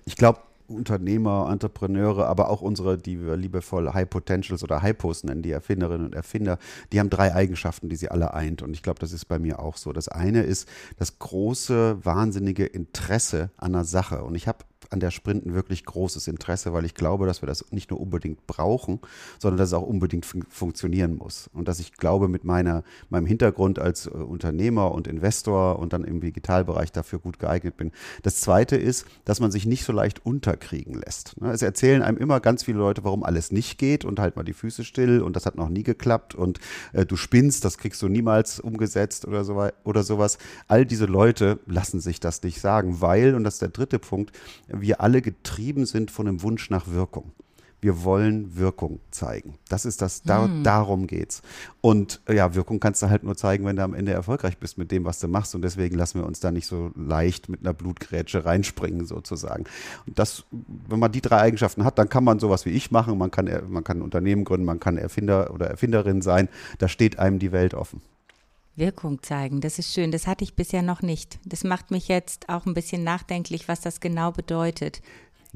Ich 0.07 0.17
glaube, 0.17 0.41
Unternehmer, 0.69 1.49
Entrepreneure, 1.51 2.27
aber 2.27 2.51
auch 2.51 2.63
unsere, 2.63 2.99
die 2.99 3.21
wir 3.21 3.37
liebevoll 3.37 3.93
High 3.93 4.09
Potentials 4.09 4.63
oder 4.63 4.83
Hypos 4.83 5.25
nennen, 5.25 5.43
die 5.43 5.51
Erfinderinnen 5.51 6.07
und 6.07 6.15
Erfinder, 6.15 6.59
die 6.93 7.01
haben 7.01 7.11
drei 7.11 7.35
Eigenschaften, 7.35 7.89
die 7.89 7.97
sie 7.97 8.11
alle 8.11 8.35
eint. 8.35 8.63
Und 8.63 8.73
ich 8.73 8.83
glaube, 8.83 8.99
das 9.01 9.13
ist 9.13 9.27
bei 9.27 9.39
mir 9.39 9.61
auch 9.61 9.77
so. 9.77 9.93
Das 9.93 10.09
eine 10.09 10.43
ist 10.43 10.69
das 10.99 11.19
große, 11.19 12.05
wahnsinnige 12.05 12.65
Interesse 12.65 13.51
an 13.57 13.75
einer 13.75 13.85
Sache. 13.85 14.25
Und 14.25 14.35
ich 14.35 14.49
habe 14.49 14.59
an 14.95 15.01
der 15.01 15.11
Sprint 15.11 15.45
ein 15.45 15.55
wirklich 15.55 15.85
großes 15.85 16.29
Interesse, 16.29 16.73
weil 16.73 16.85
ich 16.85 16.95
glaube, 16.95 17.27
dass 17.27 17.43
wir 17.43 17.49
das 17.49 17.73
nicht 17.73 17.91
nur 17.91 18.01
unbedingt 18.01 18.47
brauchen, 18.47 19.01
sondern 19.41 19.59
dass 19.59 19.69
es 19.71 19.75
auch 19.75 19.83
unbedingt 19.83 20.25
fun 20.25 20.45
funktionieren 20.49 21.17
muss. 21.17 21.51
Und 21.53 21.67
dass 21.67 21.81
ich 21.81 21.95
glaube, 21.95 22.29
mit 22.29 22.45
meiner, 22.45 22.85
meinem 23.11 23.27
Hintergrund 23.27 23.81
als 23.81 24.07
äh, 24.07 24.11
Unternehmer 24.11 24.93
und 24.93 25.09
Investor 25.09 25.81
und 25.81 25.93
dann 25.93 26.05
im 26.05 26.21
Digitalbereich 26.21 26.93
dafür 26.93 27.19
gut 27.19 27.41
geeignet 27.41 27.77
bin. 27.77 27.91
Das 28.23 28.41
Zweite 28.41 28.77
ist, 28.77 29.05
dass 29.25 29.41
man 29.41 29.51
sich 29.51 29.67
nicht 29.67 29.85
so 29.85 29.93
leicht 29.93 30.25
unterkriegen 30.25 30.95
lässt. 30.95 31.41
Ne? 31.41 31.51
Es 31.51 31.63
erzählen 31.63 32.03
einem 32.03 32.17
immer 32.17 32.39
ganz 32.39 32.63
viele 32.63 32.79
Leute, 32.79 33.03
warum 33.03 33.25
alles 33.25 33.51
nicht 33.51 33.79
geht 33.79 34.05
und 34.05 34.21
halt 34.21 34.37
mal 34.37 34.45
die 34.45 34.53
Füße 34.53 34.85
still 34.85 35.23
und 35.23 35.35
das 35.35 35.45
hat 35.45 35.57
noch 35.57 35.69
nie 35.69 35.83
geklappt 35.83 36.37
und 36.37 36.61
äh, 36.93 37.05
du 37.05 37.17
spinnst, 37.17 37.65
das 37.65 37.79
kriegst 37.79 38.01
du 38.01 38.09
niemals 38.09 38.61
umgesetzt 38.61 39.27
oder, 39.27 39.45
so, 39.45 39.69
oder 39.83 40.05
sowas. 40.05 40.39
All 40.69 40.87
diese 40.87 41.07
Leute 41.07 41.59
lassen 41.67 41.99
sich 41.99 42.21
das 42.21 42.41
nicht 42.45 42.61
sagen, 42.61 43.01
weil, 43.01 43.35
und 43.35 43.43
das 43.43 43.55
ist 43.55 43.63
der 43.63 43.71
dritte 43.71 43.99
Punkt, 43.99 44.31
wir 44.85 45.01
alle 45.01 45.21
getrieben 45.23 45.87
sind 45.87 46.11
von 46.11 46.27
dem 46.27 46.43
Wunsch 46.43 46.71
nach 46.71 46.87
Wirkung 46.87 47.33
wir 47.85 48.03
wollen 48.03 48.57
Wirkung 48.57 49.01
zeigen. 49.11 49.59
Das 49.69 49.85
ist 49.85 50.01
das, 50.01 50.23
da, 50.23 50.45
hm. 50.45 50.65
darum 50.65 51.07
geht's. 51.07 51.43
Und 51.83 52.23
ja, 52.27 52.55
Wirkung 52.55 52.81
kannst 52.81 53.03
du 53.03 53.11
halt 53.11 53.25
nur 53.25 53.37
zeigen, 53.37 53.67
wenn 53.67 53.77
du 53.77 53.83
am 53.83 53.93
Ende 53.93 54.11
erfolgreich 54.11 54.57
bist 54.57 54.79
mit 54.79 54.91
dem, 54.91 55.05
was 55.05 55.21
du 55.21 55.29
machst. 55.29 55.55
Und 55.55 55.61
deswegen 55.61 55.95
lassen 55.95 56.19
wir 56.19 56.27
uns 56.27 56.41
da 56.41 56.51
nicht 56.51 56.67
so 56.67 56.93
leicht 56.97 57.51
mit 57.51 57.61
einer 57.61 57.75
Blutgrätsche 57.75 58.47
reinspringen, 58.47 59.05
sozusagen. 59.05 59.65
Und 60.07 60.19
das, 60.19 60.45
wenn 60.89 60.99
man 60.99 61.13
die 61.13 61.21
drei 61.21 61.41
Eigenschaften 61.41 61.85
hat, 61.85 61.99
dann 61.99 62.09
kann 62.09 62.25
man 62.25 62.39
sowas 62.39 62.65
wie 62.65 62.71
ich 62.71 62.91
machen. 62.91 63.19
Man 63.19 63.31
kann, 63.31 63.51
man 63.69 63.85
kann 63.85 63.99
ein 63.99 64.03
Unternehmen 64.03 64.45
gründen, 64.45 64.65
man 64.65 64.81
kann 64.81 64.97
Erfinder 64.97 65.53
oder 65.53 65.67
Erfinderin 65.67 66.23
sein. 66.23 66.49
Da 66.79 66.89
steht 66.89 67.19
einem 67.19 67.39
die 67.39 67.53
Welt 67.53 67.75
offen. 67.75 68.01
Wirkung 68.77 69.23
zeigen, 69.23 69.61
das 69.61 69.79
ist 69.79 69.93
schön. 69.93 70.11
Das 70.11 70.27
hatte 70.27 70.45
ich 70.45 70.57
bisher 70.57 70.83
noch 70.83 71.03
nicht. 71.03 71.39
Das 71.45 71.65
macht 71.65 71.91
mich 71.91 72.09
jetzt 72.09 72.49
auch 72.49 72.67
ein 72.67 72.75
bisschen 72.75 73.05
nachdenklich, 73.05 73.69
was 73.69 73.81
das 73.81 74.01
genau 74.01 74.33
bedeutet 74.33 75.01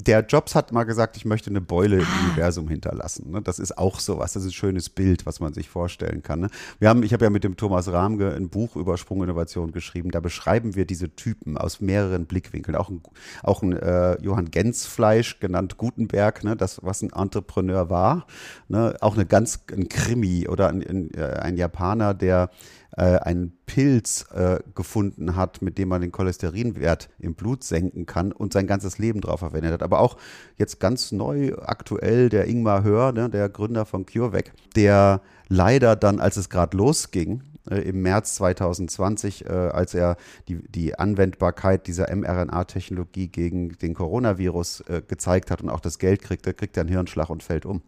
der 0.00 0.24
Jobs 0.24 0.54
hat 0.54 0.70
mal 0.70 0.84
gesagt, 0.84 1.16
ich 1.16 1.24
möchte 1.24 1.50
eine 1.50 1.60
Beule 1.60 1.96
im 1.96 2.04
ah. 2.04 2.24
Universum 2.26 2.68
hinterlassen. 2.68 3.32
Ne? 3.32 3.42
Das 3.42 3.58
ist 3.58 3.76
auch 3.76 3.98
sowas. 3.98 4.32
Das 4.32 4.44
ist 4.44 4.50
ein 4.50 4.52
schönes 4.52 4.88
Bild, 4.90 5.26
was 5.26 5.40
man 5.40 5.52
sich 5.52 5.68
vorstellen 5.68 6.22
kann. 6.22 6.40
Ne? 6.40 6.50
Wir 6.78 6.88
haben, 6.88 7.02
ich 7.02 7.12
habe 7.12 7.24
ja 7.24 7.30
mit 7.30 7.42
dem 7.42 7.56
Thomas 7.56 7.90
Rahmge 7.90 8.32
ein 8.32 8.48
Buch 8.48 8.76
über 8.76 8.96
Sprunginnovation 8.96 9.72
geschrieben. 9.72 10.12
Da 10.12 10.20
beschreiben 10.20 10.76
wir 10.76 10.86
diese 10.86 11.10
Typen 11.16 11.58
aus 11.58 11.80
mehreren 11.80 12.26
Blickwinkeln. 12.26 12.76
Auch 12.76 12.90
ein, 12.90 13.02
auch 13.42 13.62
ein 13.62 13.72
äh, 13.72 14.22
Johann 14.22 14.52
Gensfleisch, 14.52 15.40
genannt 15.40 15.78
Gutenberg, 15.78 16.44
ne? 16.44 16.54
das, 16.56 16.80
was 16.84 17.02
ein 17.02 17.10
Entrepreneur 17.12 17.90
war. 17.90 18.26
Ne? 18.68 18.96
Auch 19.00 19.14
eine 19.14 19.26
ganz, 19.26 19.64
ein 19.72 19.88
Krimi 19.88 20.46
oder 20.46 20.68
ein, 20.68 20.80
ein, 20.80 21.10
äh, 21.14 21.40
ein 21.40 21.56
Japaner, 21.56 22.14
der 22.14 22.50
äh, 22.96 23.18
einen 23.18 23.56
Pilz 23.66 24.26
äh, 24.32 24.60
gefunden 24.74 25.36
hat, 25.36 25.62
mit 25.62 25.78
dem 25.78 25.88
man 25.88 26.00
den 26.00 26.12
Cholesterinwert 26.12 27.08
im 27.18 27.34
Blut 27.34 27.64
senken 27.64 28.06
kann 28.06 28.32
und 28.32 28.52
sein 28.52 28.66
ganzes 28.66 28.98
Leben 28.98 29.20
drauf 29.20 29.40
verwendet 29.40 29.72
hat. 29.72 29.82
Aber 29.82 30.00
auch 30.00 30.16
jetzt 30.56 30.80
ganz 30.80 31.12
neu, 31.12 31.54
aktuell, 31.58 32.28
der 32.28 32.46
Ingmar 32.46 32.82
Hör, 32.84 33.12
ne, 33.12 33.28
der 33.28 33.48
Gründer 33.48 33.84
von 33.84 34.06
CureVac, 34.06 34.52
der 34.74 35.20
leider 35.48 35.96
dann, 35.96 36.20
als 36.20 36.36
es 36.36 36.48
gerade 36.48 36.76
losging, 36.76 37.42
äh, 37.70 37.80
im 37.80 38.02
März 38.02 38.36
2020, 38.36 39.46
äh, 39.46 39.48
als 39.48 39.94
er 39.94 40.16
die, 40.48 40.56
die 40.68 40.98
Anwendbarkeit 40.98 41.86
dieser 41.86 42.14
mRNA-Technologie 42.14 43.28
gegen 43.28 43.76
den 43.78 43.94
Coronavirus 43.94 44.80
äh, 44.88 45.02
gezeigt 45.06 45.50
hat 45.50 45.62
und 45.62 45.68
auch 45.68 45.80
das 45.80 45.98
Geld 45.98 46.22
kriegt, 46.22 46.46
da 46.46 46.52
kriegt 46.52 46.76
er 46.76 46.82
einen 46.82 46.90
Hirnschlag 46.90 47.30
und 47.30 47.42
fällt 47.42 47.66
um 47.66 47.82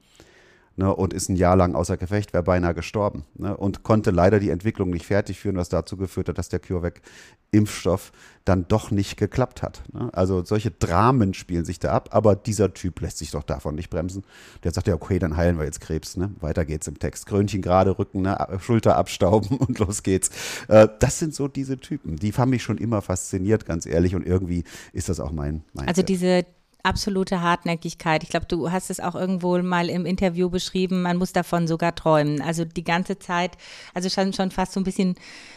ne, 0.76 0.94
und 0.94 1.12
ist 1.12 1.28
ein 1.28 1.36
Jahr 1.36 1.56
lang 1.56 1.74
außer 1.74 1.96
Gefecht, 1.96 2.32
wäre 2.32 2.42
beinahe 2.42 2.74
gestorben 2.74 3.24
ne, 3.34 3.56
und 3.56 3.82
konnte 3.82 4.10
leider 4.10 4.38
die 4.40 4.50
Entwicklung 4.50 4.90
nicht 4.90 5.06
fertig 5.06 5.38
führen, 5.38 5.56
was 5.56 5.68
dazu 5.68 5.96
geführt 5.96 6.28
hat, 6.28 6.38
dass 6.38 6.48
der 6.48 6.60
CureVac-Impfstoff 6.60 8.12
dann 8.44 8.66
doch 8.68 8.90
nicht 8.90 9.16
geklappt 9.16 9.62
hat. 9.62 9.82
Ne. 9.92 10.08
Also 10.12 10.44
solche 10.44 10.70
Dramen 10.70 11.34
spielen 11.34 11.64
sich 11.64 11.78
da 11.78 11.92
ab, 11.92 12.08
aber 12.12 12.34
dieser 12.34 12.72
Typ 12.72 13.00
lässt 13.00 13.18
sich 13.18 13.30
doch 13.30 13.42
davon 13.42 13.74
nicht 13.74 13.90
bremsen. 13.90 14.24
Der 14.64 14.72
sagt 14.72 14.88
ja, 14.88 14.94
okay, 14.94 15.18
dann 15.18 15.36
heilen 15.36 15.58
wir 15.58 15.64
jetzt 15.64 15.80
Krebs. 15.80 16.16
Ne. 16.16 16.30
Weiter 16.40 16.64
geht's 16.64 16.88
im 16.88 16.98
Text. 16.98 17.26
Krönchen 17.26 17.62
gerade 17.62 17.98
rücken, 17.98 18.22
ne, 18.22 18.38
Schulter 18.60 18.96
abstauben 18.96 19.56
und 19.58 19.78
los 19.78 20.02
geht's. 20.02 20.30
Äh, 20.68 20.88
das 20.98 21.18
sind 21.18 21.34
so 21.34 21.48
diese 21.48 21.78
Typen. 21.78 22.16
Die 22.16 22.32
haben 22.32 22.50
mich 22.50 22.62
schon 22.62 22.78
immer 22.78 23.02
fasziniert, 23.02 23.66
ganz 23.66 23.86
ehrlich, 23.86 24.14
und 24.14 24.26
irgendwie 24.26 24.64
ist 24.92 25.08
das 25.08 25.20
auch 25.20 25.32
mein, 25.32 25.62
mein 25.74 25.88
Also 25.88 26.02
diese 26.02 26.44
absolute 26.82 27.40
Hartnäckigkeit. 27.40 28.22
Ich 28.22 28.30
glaube, 28.30 28.46
du 28.46 28.70
hast 28.70 28.90
es 28.90 29.00
auch 29.00 29.14
irgendwo 29.14 29.58
mal 29.58 29.88
im 29.88 30.06
Interview 30.06 30.50
beschrieben, 30.50 31.02
man 31.02 31.16
muss 31.16 31.32
davon 31.32 31.66
sogar 31.66 31.94
träumen. 31.94 32.40
Also 32.40 32.64
die 32.64 32.84
ganze 32.84 33.18
Zeit, 33.18 33.56
also 33.94 34.08
schon, 34.08 34.32
schon 34.32 34.50
fast 34.50 34.72
so 34.72 34.80
ein 34.80 34.84
bisschen 34.84 35.16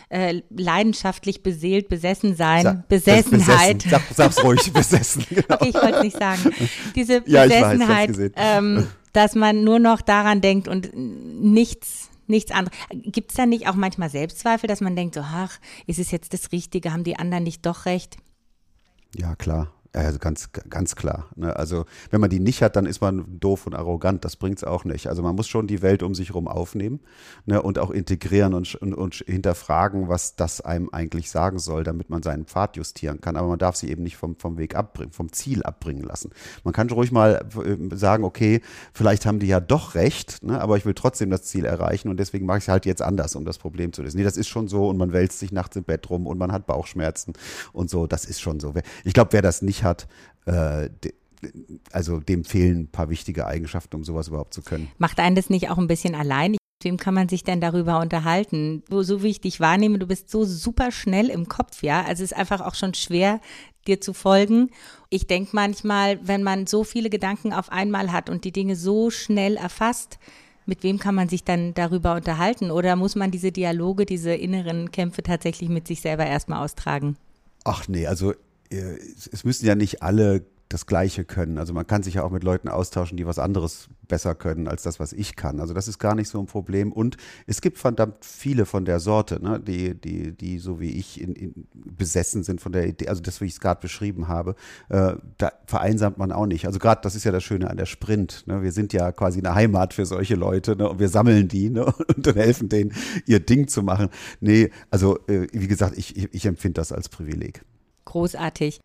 äh, 0.09 0.41
leidenschaftlich 0.49 1.43
beseelt, 1.43 1.89
besessen 1.89 2.35
sein, 2.35 2.63
Sa 2.63 2.83
Besessenheit. 2.87 3.83
Besessen. 3.83 3.89
Sag, 3.89 4.01
sag's 4.15 4.43
ruhig, 4.43 4.73
besessen. 4.73 5.25
Genau. 5.29 5.45
Okay, 5.49 5.69
ich 5.69 5.75
wollte 5.75 5.97
es 5.97 6.03
nicht 6.03 6.17
sagen. 6.17 6.51
Diese 6.95 7.21
Besessenheit, 7.21 8.17
ja, 8.17 8.29
ähm, 8.35 8.87
dass 9.13 9.35
man 9.35 9.63
nur 9.63 9.79
noch 9.79 10.01
daran 10.01 10.41
denkt 10.41 10.67
und 10.67 10.91
nichts 10.95 12.09
nichts 12.27 12.51
anderes. 12.51 12.77
Gibt 12.89 13.31
es 13.31 13.37
da 13.37 13.45
nicht 13.45 13.67
auch 13.67 13.75
manchmal 13.75 14.09
Selbstzweifel, 14.09 14.67
dass 14.67 14.81
man 14.81 14.95
denkt, 14.95 15.15
so, 15.15 15.21
ach, 15.21 15.59
ist 15.87 15.99
es 15.99 16.11
jetzt 16.11 16.33
das 16.33 16.51
Richtige, 16.51 16.93
haben 16.93 17.03
die 17.03 17.17
anderen 17.17 17.43
nicht 17.43 17.65
doch 17.65 17.85
recht? 17.85 18.17
Ja, 19.15 19.35
klar. 19.35 19.71
Also 19.95 20.17
ganz, 20.17 20.49
ganz 20.51 20.95
klar. 20.95 21.27
Ne? 21.35 21.55
Also 21.55 21.85
wenn 22.09 22.19
man 22.19 22.31
die 22.31 22.39
nicht 22.39 22.63
hat, 22.63 22.75
dann 22.75 22.87
ist 22.87 22.99
man 22.99 23.39
doof 23.39 23.67
und 23.67 23.75
arrogant. 23.75 24.25
Das 24.25 24.35
bringt 24.35 24.57
es 24.57 24.63
auch 24.63 24.85
nicht. 24.85 25.05
Also 25.05 25.21
man 25.21 25.35
muss 25.35 25.47
schon 25.47 25.67
die 25.67 25.83
Welt 25.83 26.01
um 26.01 26.15
sich 26.15 26.29
herum 26.29 26.47
aufnehmen 26.47 26.99
ne? 27.45 27.61
und 27.61 27.77
auch 27.77 27.91
integrieren 27.91 28.55
und, 28.55 28.73
und, 28.73 28.95
und, 28.95 29.13
hinterfragen, 29.13 30.09
was 30.09 30.35
das 30.35 30.61
einem 30.61 30.89
eigentlich 30.91 31.29
sagen 31.29 31.59
soll, 31.59 31.83
damit 31.83 32.09
man 32.09 32.23
seinen 32.23 32.45
Pfad 32.45 32.75
justieren 32.75 33.21
kann. 33.21 33.37
Aber 33.37 33.47
man 33.47 33.59
darf 33.59 33.75
sie 33.75 33.91
eben 33.91 34.01
nicht 34.01 34.17
vom, 34.17 34.35
vom 34.35 34.57
Weg 34.57 34.73
abbringen, 34.75 35.11
vom 35.11 35.31
Ziel 35.31 35.61
abbringen 35.61 36.03
lassen. 36.03 36.31
Man 36.63 36.73
kann 36.73 36.89
ruhig 36.89 37.11
mal 37.11 37.45
äh, 37.63 37.95
sagen, 37.95 38.23
okay, 38.23 38.61
vielleicht 38.93 39.27
haben 39.27 39.37
die 39.37 39.47
ja 39.47 39.59
doch 39.59 39.93
recht, 39.93 40.41
ne? 40.41 40.59
aber 40.59 40.75
ich 40.77 40.87
will 40.87 40.95
trotzdem 40.95 41.29
das 41.29 41.43
Ziel 41.43 41.65
erreichen 41.65 42.09
und 42.09 42.17
deswegen 42.17 42.47
mache 42.47 42.57
ich 42.57 42.63
es 42.63 42.67
halt 42.67 42.87
jetzt 42.87 43.03
anders, 43.03 43.35
um 43.35 43.45
das 43.45 43.59
Problem 43.59 43.93
zu 43.93 44.01
lösen. 44.01 44.17
Nee, 44.17 44.23
das 44.23 44.37
ist 44.37 44.47
schon 44.47 44.67
so 44.67 44.89
und 44.89 44.97
man 44.97 45.13
wälzt 45.13 45.37
sich 45.37 45.51
nachts 45.51 45.75
im 45.75 45.83
Bett 45.83 46.09
rum 46.09 46.25
und 46.25 46.39
man 46.39 46.51
hat 46.51 46.65
Bauchschmerzen 46.65 47.33
und 47.73 47.91
so. 47.91 48.07
Das 48.07 48.25
ist 48.25 48.41
schon 48.41 48.59
so. 48.59 48.73
Ich 49.03 49.13
glaube, 49.13 49.33
wer 49.33 49.43
das 49.43 49.61
nicht 49.61 49.82
hat, 49.83 50.07
äh, 50.45 50.89
also 51.91 52.19
dem 52.19 52.45
fehlen 52.45 52.81
ein 52.81 52.87
paar 52.87 53.09
wichtige 53.09 53.47
Eigenschaften, 53.47 53.95
um 53.95 54.03
sowas 54.03 54.27
überhaupt 54.27 54.53
zu 54.53 54.61
können. 54.61 54.89
Macht 54.97 55.19
einen 55.19 55.35
das 55.35 55.49
nicht 55.49 55.69
auch 55.69 55.77
ein 55.77 55.87
bisschen 55.87 56.15
allein? 56.15 56.51
Mit 56.51 56.59
wem 56.83 56.97
kann 56.97 57.13
man 57.13 57.29
sich 57.29 57.43
denn 57.43 57.61
darüber 57.61 57.99
unterhalten? 57.99 58.83
So, 58.89 59.03
so 59.03 59.23
wie 59.23 59.29
ich 59.29 59.41
dich 59.41 59.59
wahrnehme, 59.59 59.99
du 59.99 60.07
bist 60.07 60.29
so 60.29 60.43
super 60.45 60.91
schnell 60.91 61.29
im 61.29 61.47
Kopf, 61.47 61.83
ja. 61.83 62.01
Also 62.01 62.23
es 62.23 62.31
ist 62.31 62.37
einfach 62.37 62.61
auch 62.61 62.75
schon 62.75 62.93
schwer, 62.93 63.39
dir 63.87 64.01
zu 64.01 64.13
folgen. 64.13 64.69
Ich 65.09 65.27
denke 65.27 65.51
manchmal, 65.53 66.19
wenn 66.25 66.43
man 66.43 66.67
so 66.67 66.83
viele 66.83 67.09
Gedanken 67.09 67.53
auf 67.53 67.71
einmal 67.71 68.11
hat 68.11 68.29
und 68.29 68.45
die 68.45 68.51
Dinge 68.51 68.75
so 68.75 69.09
schnell 69.09 69.57
erfasst, 69.57 70.17
mit 70.65 70.83
wem 70.83 70.97
kann 70.97 71.15
man 71.15 71.27
sich 71.27 71.43
dann 71.43 71.73
darüber 71.73 72.15
unterhalten? 72.15 72.71
Oder 72.71 72.95
muss 72.95 73.15
man 73.15 73.31
diese 73.31 73.51
Dialoge, 73.51 74.05
diese 74.05 74.33
inneren 74.33 74.91
Kämpfe 74.91 75.21
tatsächlich 75.21 75.69
mit 75.69 75.87
sich 75.87 76.01
selber 76.01 76.25
erstmal 76.25 76.63
austragen? 76.63 77.17
Ach 77.65 77.87
nee, 77.87 78.07
also 78.07 78.33
es 78.69 79.43
müssen 79.43 79.65
ja 79.65 79.75
nicht 79.75 80.01
alle 80.01 80.45
das 80.73 80.87
Gleiche 80.87 81.23
können. 81.23 81.57
Also 81.57 81.73
man 81.73 81.85
kann 81.85 82.03
sich 82.03 82.15
ja 82.15 82.23
auch 82.23 82.31
mit 82.31 82.43
Leuten 82.43 82.67
austauschen, 82.67 83.15
die 83.15 83.25
was 83.25 83.37
anderes 83.37 83.89
besser 84.07 84.33
können 84.33 84.67
als 84.67 84.83
das, 84.83 84.99
was 84.99 85.13
ich 85.13 85.35
kann. 85.35 85.59
Also 85.59 85.73
das 85.73 85.87
ist 85.87 85.99
gar 85.99 86.15
nicht 86.15 86.29
so 86.29 86.39
ein 86.39 86.47
Problem. 86.47 86.91
Und 86.91 87.17
es 87.45 87.61
gibt 87.61 87.77
verdammt 87.77 88.25
viele 88.25 88.65
von 88.65 88.83
der 88.83 88.99
Sorte, 88.99 89.41
ne, 89.41 89.59
die, 89.59 89.93
die, 89.93 90.35
die 90.35 90.57
so 90.57 90.79
wie 90.79 90.91
ich 90.91 91.21
in, 91.21 91.33
in 91.33 91.67
besessen 91.73 92.43
sind 92.43 92.59
von 92.59 92.71
der 92.71 92.87
Idee, 92.87 93.07
also 93.07 93.21
das, 93.21 93.39
wie 93.39 93.45
ich 93.45 93.53
es 93.53 93.59
gerade 93.59 93.81
beschrieben 93.81 94.27
habe, 94.27 94.55
äh, 94.89 95.13
da 95.37 95.51
vereinsamt 95.67 96.17
man 96.17 96.31
auch 96.31 96.47
nicht. 96.47 96.65
Also 96.65 96.79
gerade 96.79 97.01
das 97.01 97.15
ist 97.15 97.23
ja 97.23 97.31
das 97.31 97.43
Schöne 97.43 97.69
an 97.69 97.77
der 97.77 97.85
Sprint. 97.85 98.43
Ne? 98.47 98.63
Wir 98.63 98.71
sind 98.71 98.93
ja 98.93 99.11
quasi 99.11 99.39
eine 99.39 99.53
Heimat 99.53 99.93
für 99.93 100.05
solche 100.05 100.35
Leute 100.35 100.75
ne? 100.75 100.89
und 100.89 100.99
wir 100.99 101.09
sammeln 101.09 101.47
die 101.47 101.69
ne? 101.69 101.85
und 102.15 102.25
dann 102.25 102.35
helfen 102.35 102.69
denen, 102.69 102.93
ihr 103.27 103.39
Ding 103.39 103.67
zu 103.67 103.83
machen. 103.83 104.09
Nee, 104.39 104.71
also 104.89 105.19
äh, 105.27 105.47
wie 105.51 105.67
gesagt, 105.67 105.97
ich, 105.97 106.17
ich, 106.17 106.33
ich 106.33 106.45
empfinde 106.45 106.81
das 106.81 106.91
als 106.91 107.09
Privileg. 107.09 107.63
Großartig. 108.05 108.79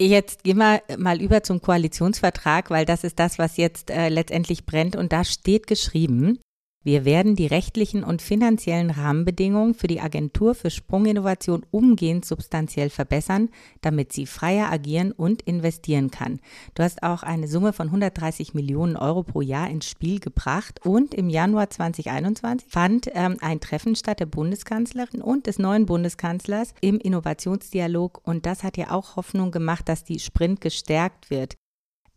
Jetzt 0.00 0.42
gehen 0.42 0.58
wir 0.58 0.82
mal 0.98 1.20
über 1.20 1.42
zum 1.42 1.60
Koalitionsvertrag, 1.60 2.70
weil 2.70 2.84
das 2.84 3.04
ist 3.04 3.18
das, 3.18 3.38
was 3.38 3.56
jetzt 3.56 3.90
äh, 3.90 4.08
letztendlich 4.08 4.66
brennt. 4.66 4.96
Und 4.96 5.12
da 5.12 5.24
steht 5.24 5.66
geschrieben, 5.66 6.40
wir 6.84 7.06
werden 7.06 7.34
die 7.34 7.46
rechtlichen 7.46 8.04
und 8.04 8.20
finanziellen 8.20 8.90
Rahmenbedingungen 8.90 9.72
für 9.72 9.86
die 9.86 10.02
Agentur 10.02 10.54
für 10.54 10.68
Sprunginnovation 10.68 11.64
umgehend 11.70 12.26
substanziell 12.26 12.90
verbessern, 12.90 13.48
damit 13.80 14.12
sie 14.12 14.26
freier 14.26 14.70
agieren 14.70 15.10
und 15.10 15.40
investieren 15.40 16.10
kann. 16.10 16.40
Du 16.74 16.82
hast 16.82 17.02
auch 17.02 17.22
eine 17.22 17.48
Summe 17.48 17.72
von 17.72 17.86
130 17.86 18.52
Millionen 18.52 18.96
Euro 18.96 19.22
pro 19.22 19.40
Jahr 19.40 19.70
ins 19.70 19.88
Spiel 19.88 20.20
gebracht 20.20 20.84
und 20.84 21.14
im 21.14 21.30
Januar 21.30 21.70
2021 21.70 22.68
fand 22.70 23.08
ähm, 23.14 23.38
ein 23.40 23.60
Treffen 23.60 23.96
statt 23.96 24.20
der 24.20 24.26
Bundeskanzlerin 24.26 25.22
und 25.22 25.46
des 25.46 25.58
neuen 25.58 25.86
Bundeskanzlers 25.86 26.74
im 26.82 26.98
Innovationsdialog 26.98 28.20
und 28.24 28.44
das 28.44 28.62
hat 28.62 28.76
ja 28.76 28.90
auch 28.90 29.16
Hoffnung 29.16 29.52
gemacht, 29.52 29.88
dass 29.88 30.04
die 30.04 30.18
Sprint 30.18 30.60
gestärkt 30.60 31.30
wird. 31.30 31.54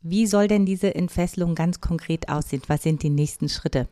Wie 0.01 0.27
soll 0.27 0.49
denn 0.49 0.65
diese 0.65 0.93
Entfesselung 0.93 1.55
ganz 1.55 1.79
konkret 1.79 2.27
aussehen? 2.27 2.61
Was 2.67 2.83
sind 2.83 3.01
die 3.01 3.09
nächsten 3.09 3.47
Schritte? 3.47 3.87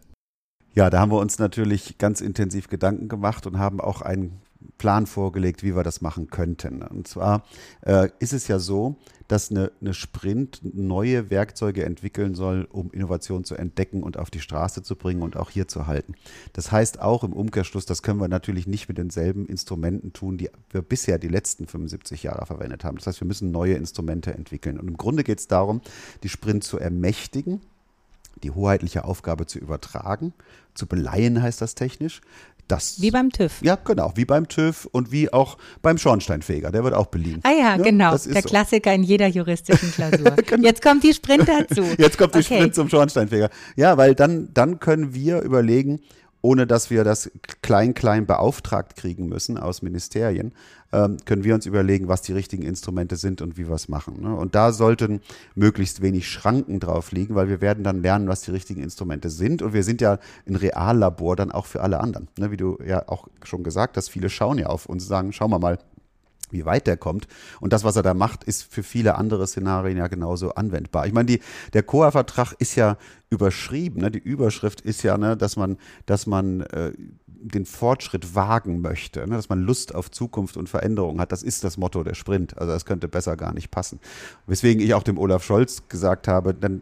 Ja, 0.75 0.89
da 0.89 1.00
haben 1.00 1.12
wir 1.12 1.20
uns 1.20 1.39
natürlich 1.39 1.98
ganz 1.98 2.20
intensiv 2.20 2.67
Gedanken 2.67 3.08
gemacht 3.08 3.48
und 3.48 3.58
haben 3.58 3.79
auch 3.79 4.01
ein 4.01 4.41
Plan 4.77 5.05
vorgelegt, 5.05 5.63
wie 5.63 5.74
wir 5.74 5.84
das 5.84 6.01
machen 6.01 6.29
könnten. 6.29 6.82
Und 6.82 7.08
zwar 7.08 7.46
äh, 7.82 8.10
ist 8.20 8.34
es 8.34 8.50
ja 8.50 8.60
so, 8.60 8.98
dass 9.29 9.51
eine, 9.51 9.72
eine, 9.79 9.94
Sprint 9.94 10.60
neue 10.63 11.29
Werkzeuge 11.29 11.86
entwickeln 11.86 12.36
soll, 12.36 12.67
um 12.70 12.91
Innovation 12.91 13.46
zu 13.46 13.55
entdecken 13.55 14.03
und 14.03 14.17
auf 14.17 14.29
die 14.29 14.41
Straße 14.41 14.84
zu 14.84 14.98
bringen 14.98 15.22
und 15.22 15.38
auch 15.38 15.50
hier 15.50 15.70
zu 15.70 15.88
halten. 15.88 16.15
Das 16.51 16.74
heißt 16.74 17.00
auch 17.00 17.24
im 17.24 17.32
Umkehrschluss, 17.32 17.86
das 17.86 18.03
können 18.03 18.20
wir 18.20 18.27
natürlich 18.27 18.67
nicht 18.67 18.89
mit 18.89 18.98
denselben 18.98 19.46
Instrumenten 19.46 20.12
tun, 20.12 20.38
die 20.38 20.50
wir 20.72 20.82
bisher 20.82 21.17
die 21.20 21.29
letzten 21.29 21.67
75 21.67 22.24
Jahre 22.24 22.46
verwendet 22.46 22.84
haben. 22.84 22.98
Das 22.98 23.08
heißt, 23.08 23.22
wir 23.22 23.27
müssen 23.27 23.51
neue 23.51 23.75
Instrumente 23.75 24.34
entwickeln. 24.34 24.77
Und 24.77 24.89
im 24.89 24.98
Grunde 24.98 25.24
geht 25.24 25.39
es 25.39 25.48
darum, 25.48 25.79
die 26.22 26.29
Sprint 26.29 26.65
zu 26.65 26.77
ermächtigen, 26.77 27.62
die 28.44 28.51
hoheitliche 28.51 29.06
Aufgabe 29.06 29.46
zu 29.46 29.60
übertragen, 29.60 30.34
zu 30.74 30.88
beleihen 30.88 31.42
heißt 31.42 31.62
das 31.62 31.75
technisch, 31.75 32.22
das, 32.68 33.00
wie 33.00 33.12
beim 33.12 33.32
TÜV. 33.32 33.62
Ja, 33.62 33.75
genau, 33.75 34.13
wie 34.15 34.25
beim 34.25 34.48
TÜV 34.48 34.88
und 34.92 35.12
wie 35.12 35.32
auch 35.32 35.58
beim 35.84 36.00
Schornsteinfeger, 36.00 36.72
der 36.72 36.84
wird 36.84 36.96
auch 36.96 37.08
beliehen. 37.08 37.39
Ah 37.44 37.51
ja, 37.51 37.58
ja 37.58 37.77
genau, 37.77 38.12
der 38.12 38.18
so. 38.18 38.50
Klassiker 38.50 38.92
in 38.94 39.04
jeder 39.04 39.27
juristischen 39.27 39.92
Klausur. 39.94 40.32
genau. 40.32 40.63
Jetzt 40.63 40.82
kommt 40.82 41.04
die 41.04 41.13
Sprint 41.13 41.48
dazu. 41.48 41.84
Jetzt 41.98 42.18
kommt 42.18 42.34
die 42.34 42.39
okay. 42.39 42.56
Sprint 42.56 42.75
zum 42.75 42.89
Schornsteinfeger. 42.89 43.50
Ja, 43.75 43.98
weil 43.98 44.15
dann, 44.15 44.50
dann 44.54 44.80
können 44.80 45.13
wir 45.13 45.42
überlegen, 45.42 46.00
ohne 46.45 46.67
dass 46.67 46.91
wir 46.91 47.03
das 47.03 47.31
klein-klein 47.63 48.27
beauftragt 48.27 48.95
kriegen 48.95 49.27
müssen 49.27 49.57
aus 49.57 49.81
Ministerien, 49.81 50.53
ähm, 50.93 51.17
können 51.25 51.43
wir 51.43 51.55
uns 51.55 51.65
überlegen, 51.65 52.07
was 52.07 52.21
die 52.21 52.33
richtigen 52.33 52.61
Instrumente 52.61 53.15
sind 53.15 53.41
und 53.41 53.57
wie 53.57 53.67
wir 53.67 53.73
es 53.73 53.89
machen. 53.89 54.21
Ne? 54.21 54.35
Und 54.35 54.53
da 54.53 54.71
sollten 54.71 55.21
möglichst 55.55 56.03
wenig 56.03 56.29
Schranken 56.29 56.79
drauf 56.79 57.11
liegen, 57.11 57.33
weil 57.33 57.49
wir 57.49 57.61
werden 57.61 57.83
dann 57.83 58.03
lernen, 58.03 58.27
was 58.27 58.41
die 58.41 58.51
richtigen 58.51 58.83
Instrumente 58.83 59.31
sind. 59.31 59.63
Und 59.63 59.73
wir 59.73 59.83
sind 59.83 60.01
ja 60.01 60.19
ein 60.47 60.55
Reallabor 60.55 61.35
dann 61.35 61.51
auch 61.51 61.65
für 61.65 61.81
alle 61.81 61.99
anderen. 61.99 62.27
Ne? 62.37 62.51
Wie 62.51 62.57
du 62.57 62.77
ja 62.85 63.09
auch 63.09 63.27
schon 63.43 63.63
gesagt 63.63 63.97
hast, 63.97 64.09
viele 64.09 64.29
schauen 64.29 64.59
ja 64.59 64.67
auf 64.67 64.85
uns 64.85 65.03
und 65.03 65.09
sagen, 65.09 65.33
schauen 65.33 65.49
wir 65.49 65.57
mal, 65.57 65.79
wie 66.51 66.65
weit 66.65 66.87
der 66.87 66.97
kommt. 66.97 67.27
Und 67.59 67.73
das, 67.73 67.83
was 67.83 67.95
er 67.95 68.03
da 68.03 68.13
macht, 68.13 68.43
ist 68.43 68.63
für 68.63 68.83
viele 68.83 69.15
andere 69.15 69.47
Szenarien 69.47 69.97
ja 69.97 70.07
genauso 70.07 70.53
anwendbar. 70.53 71.07
Ich 71.07 71.13
meine, 71.13 71.25
die, 71.25 71.39
der 71.73 71.83
COA-Vertrag 71.83 72.53
ist 72.59 72.75
ja 72.75 72.97
überschrieben. 73.29 74.01
Ne? 74.01 74.11
Die 74.11 74.19
Überschrift 74.19 74.81
ist 74.81 75.03
ja, 75.03 75.17
ne, 75.17 75.35
dass 75.35 75.55
man, 75.55 75.77
dass 76.05 76.27
man 76.27 76.61
äh, 76.61 76.93
den 77.27 77.65
Fortschritt 77.65 78.35
wagen 78.35 78.81
möchte, 78.81 79.21
ne? 79.27 79.35
dass 79.35 79.49
man 79.49 79.61
Lust 79.61 79.93
auf 79.93 80.09
Zukunft 80.11 80.57
und 80.57 80.69
Veränderung 80.69 81.19
hat. 81.19 81.31
Das 81.31 81.43
ist 81.43 81.63
das 81.63 81.77
Motto 81.77 82.03
der 82.03 82.15
Sprint. 82.15 82.57
Also 82.57 82.71
das 82.71 82.85
könnte 82.85 83.07
besser 83.07 83.35
gar 83.37 83.53
nicht 83.53 83.71
passen. 83.71 83.99
Weswegen 84.47 84.83
ich 84.83 84.93
auch 84.93 85.03
dem 85.03 85.17
Olaf 85.17 85.43
Scholz 85.43 85.83
gesagt 85.89 86.27
habe, 86.27 86.53
dann 86.53 86.81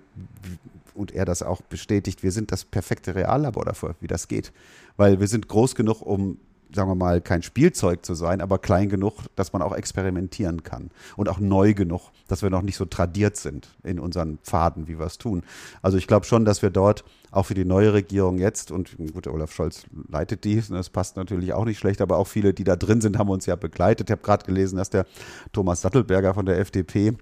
und 0.93 1.11
er 1.11 1.25
das 1.25 1.41
auch 1.41 1.61
bestätigt, 1.61 2.21
wir 2.21 2.31
sind 2.31 2.51
das 2.51 2.65
perfekte 2.65 3.15
Reallabor 3.15 3.65
dafür, 3.65 3.95
wie 3.99 4.07
das 4.07 4.27
geht. 4.27 4.51
Weil 4.95 5.19
wir 5.19 5.27
sind 5.27 5.47
groß 5.47 5.75
genug, 5.75 6.01
um 6.01 6.37
sagen 6.73 6.89
wir 6.89 6.95
mal, 6.95 7.21
kein 7.21 7.43
Spielzeug 7.43 8.05
zu 8.05 8.13
sein, 8.13 8.41
aber 8.41 8.59
klein 8.59 8.89
genug, 8.89 9.13
dass 9.35 9.53
man 9.53 9.61
auch 9.61 9.75
experimentieren 9.75 10.63
kann. 10.63 10.89
Und 11.15 11.29
auch 11.29 11.39
neu 11.39 11.73
genug, 11.73 12.11
dass 12.27 12.41
wir 12.41 12.49
noch 12.49 12.61
nicht 12.61 12.77
so 12.77 12.85
tradiert 12.85 13.37
sind 13.37 13.69
in 13.83 13.99
unseren 13.99 14.37
Pfaden, 14.43 14.87
wie 14.87 14.99
wir 14.99 15.05
es 15.05 15.17
tun. 15.17 15.43
Also 15.81 15.97
ich 15.97 16.07
glaube 16.07 16.25
schon, 16.25 16.45
dass 16.45 16.61
wir 16.61 16.69
dort 16.69 17.03
auch 17.31 17.47
für 17.47 17.55
die 17.55 17.65
neue 17.65 17.93
Regierung 17.93 18.37
jetzt, 18.37 18.71
und 18.71 18.95
gut, 19.13 19.27
Olaf 19.27 19.51
Scholz 19.51 19.85
leitet 20.09 20.43
die, 20.43 20.61
das 20.69 20.89
passt 20.89 21.15
natürlich 21.15 21.53
auch 21.53 21.65
nicht 21.65 21.79
schlecht, 21.79 22.01
aber 22.01 22.17
auch 22.17 22.27
viele, 22.27 22.53
die 22.53 22.63
da 22.63 22.75
drin 22.75 23.01
sind, 23.01 23.17
haben 23.17 23.29
uns 23.29 23.45
ja 23.45 23.55
begleitet. 23.55 24.09
Ich 24.09 24.11
habe 24.11 24.21
gerade 24.21 24.45
gelesen, 24.45 24.77
dass 24.77 24.89
der 24.89 25.05
Thomas 25.51 25.81
Sattelberger 25.81 26.33
von 26.33 26.45
der 26.45 26.59
FDP 26.59 27.13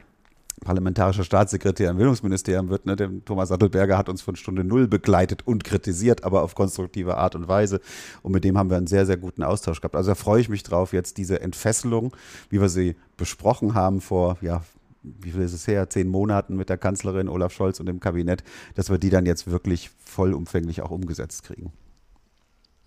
parlamentarischer 0.60 1.24
Staatssekretär 1.24 1.89
im 1.89 1.98
Bildungsministerium 1.98 2.70
wird. 2.70 2.86
Ne? 2.86 2.96
Der 2.96 3.10
Thomas 3.25 3.50
Sattelberger 3.50 3.98
hat 3.98 4.10
uns 4.10 4.22
von 4.22 4.36
Stunde 4.36 4.63
Null 4.63 4.88
begleitet 4.88 5.48
und 5.48 5.63
kritisiert, 5.63 6.24
aber 6.24 6.43
auf 6.43 6.55
konstruktive 6.55 7.17
Art 7.17 7.36
und 7.36 7.48
Weise. 7.48 7.81
Und 8.22 8.31
mit 8.31 8.43
dem 8.43 8.58
haben 8.58 8.70
wir 8.70 8.77
einen 8.77 8.88
sehr, 8.88 9.05
sehr 9.05 9.17
guten 9.17 9.43
Austausch 9.43 9.81
gehabt. 9.81 9.96
Also 9.96 10.12
da 10.12 10.15
freue 10.15 10.41
ich 10.41 10.50
mich 10.50 10.63
drauf, 10.63 10.93
jetzt 10.93 11.17
diese 11.17 11.41
Entfesselung, 11.41 12.15
wie 12.50 12.62
wir 12.62 12.70
sie 12.70 12.96
besprochen 13.17 13.74
haben 13.74 14.01
vor, 14.01 14.38
ja, 14.41 14.63
wie 15.03 15.31
viel 15.31 15.41
ist 15.41 15.53
es 15.53 15.67
her, 15.67 15.89
zehn 15.89 16.08
Monaten 16.08 16.55
mit 16.55 16.70
der 16.70 16.77
Kanzlerin 16.77 17.27
Olaf 17.27 17.53
Scholz 17.53 17.79
und 17.79 17.88
dem 17.88 18.00
Kabinett, 18.00 18.43
dass 18.75 18.89
wir 18.89 19.00
die 19.00 19.10
dann 19.10 19.25
jetzt 19.25 19.50
wirklich 19.50 19.89
vollumfänglich 20.05 20.81
auch 20.81 20.91
umgesetzt 20.91 21.43
kriegen. 21.43 21.72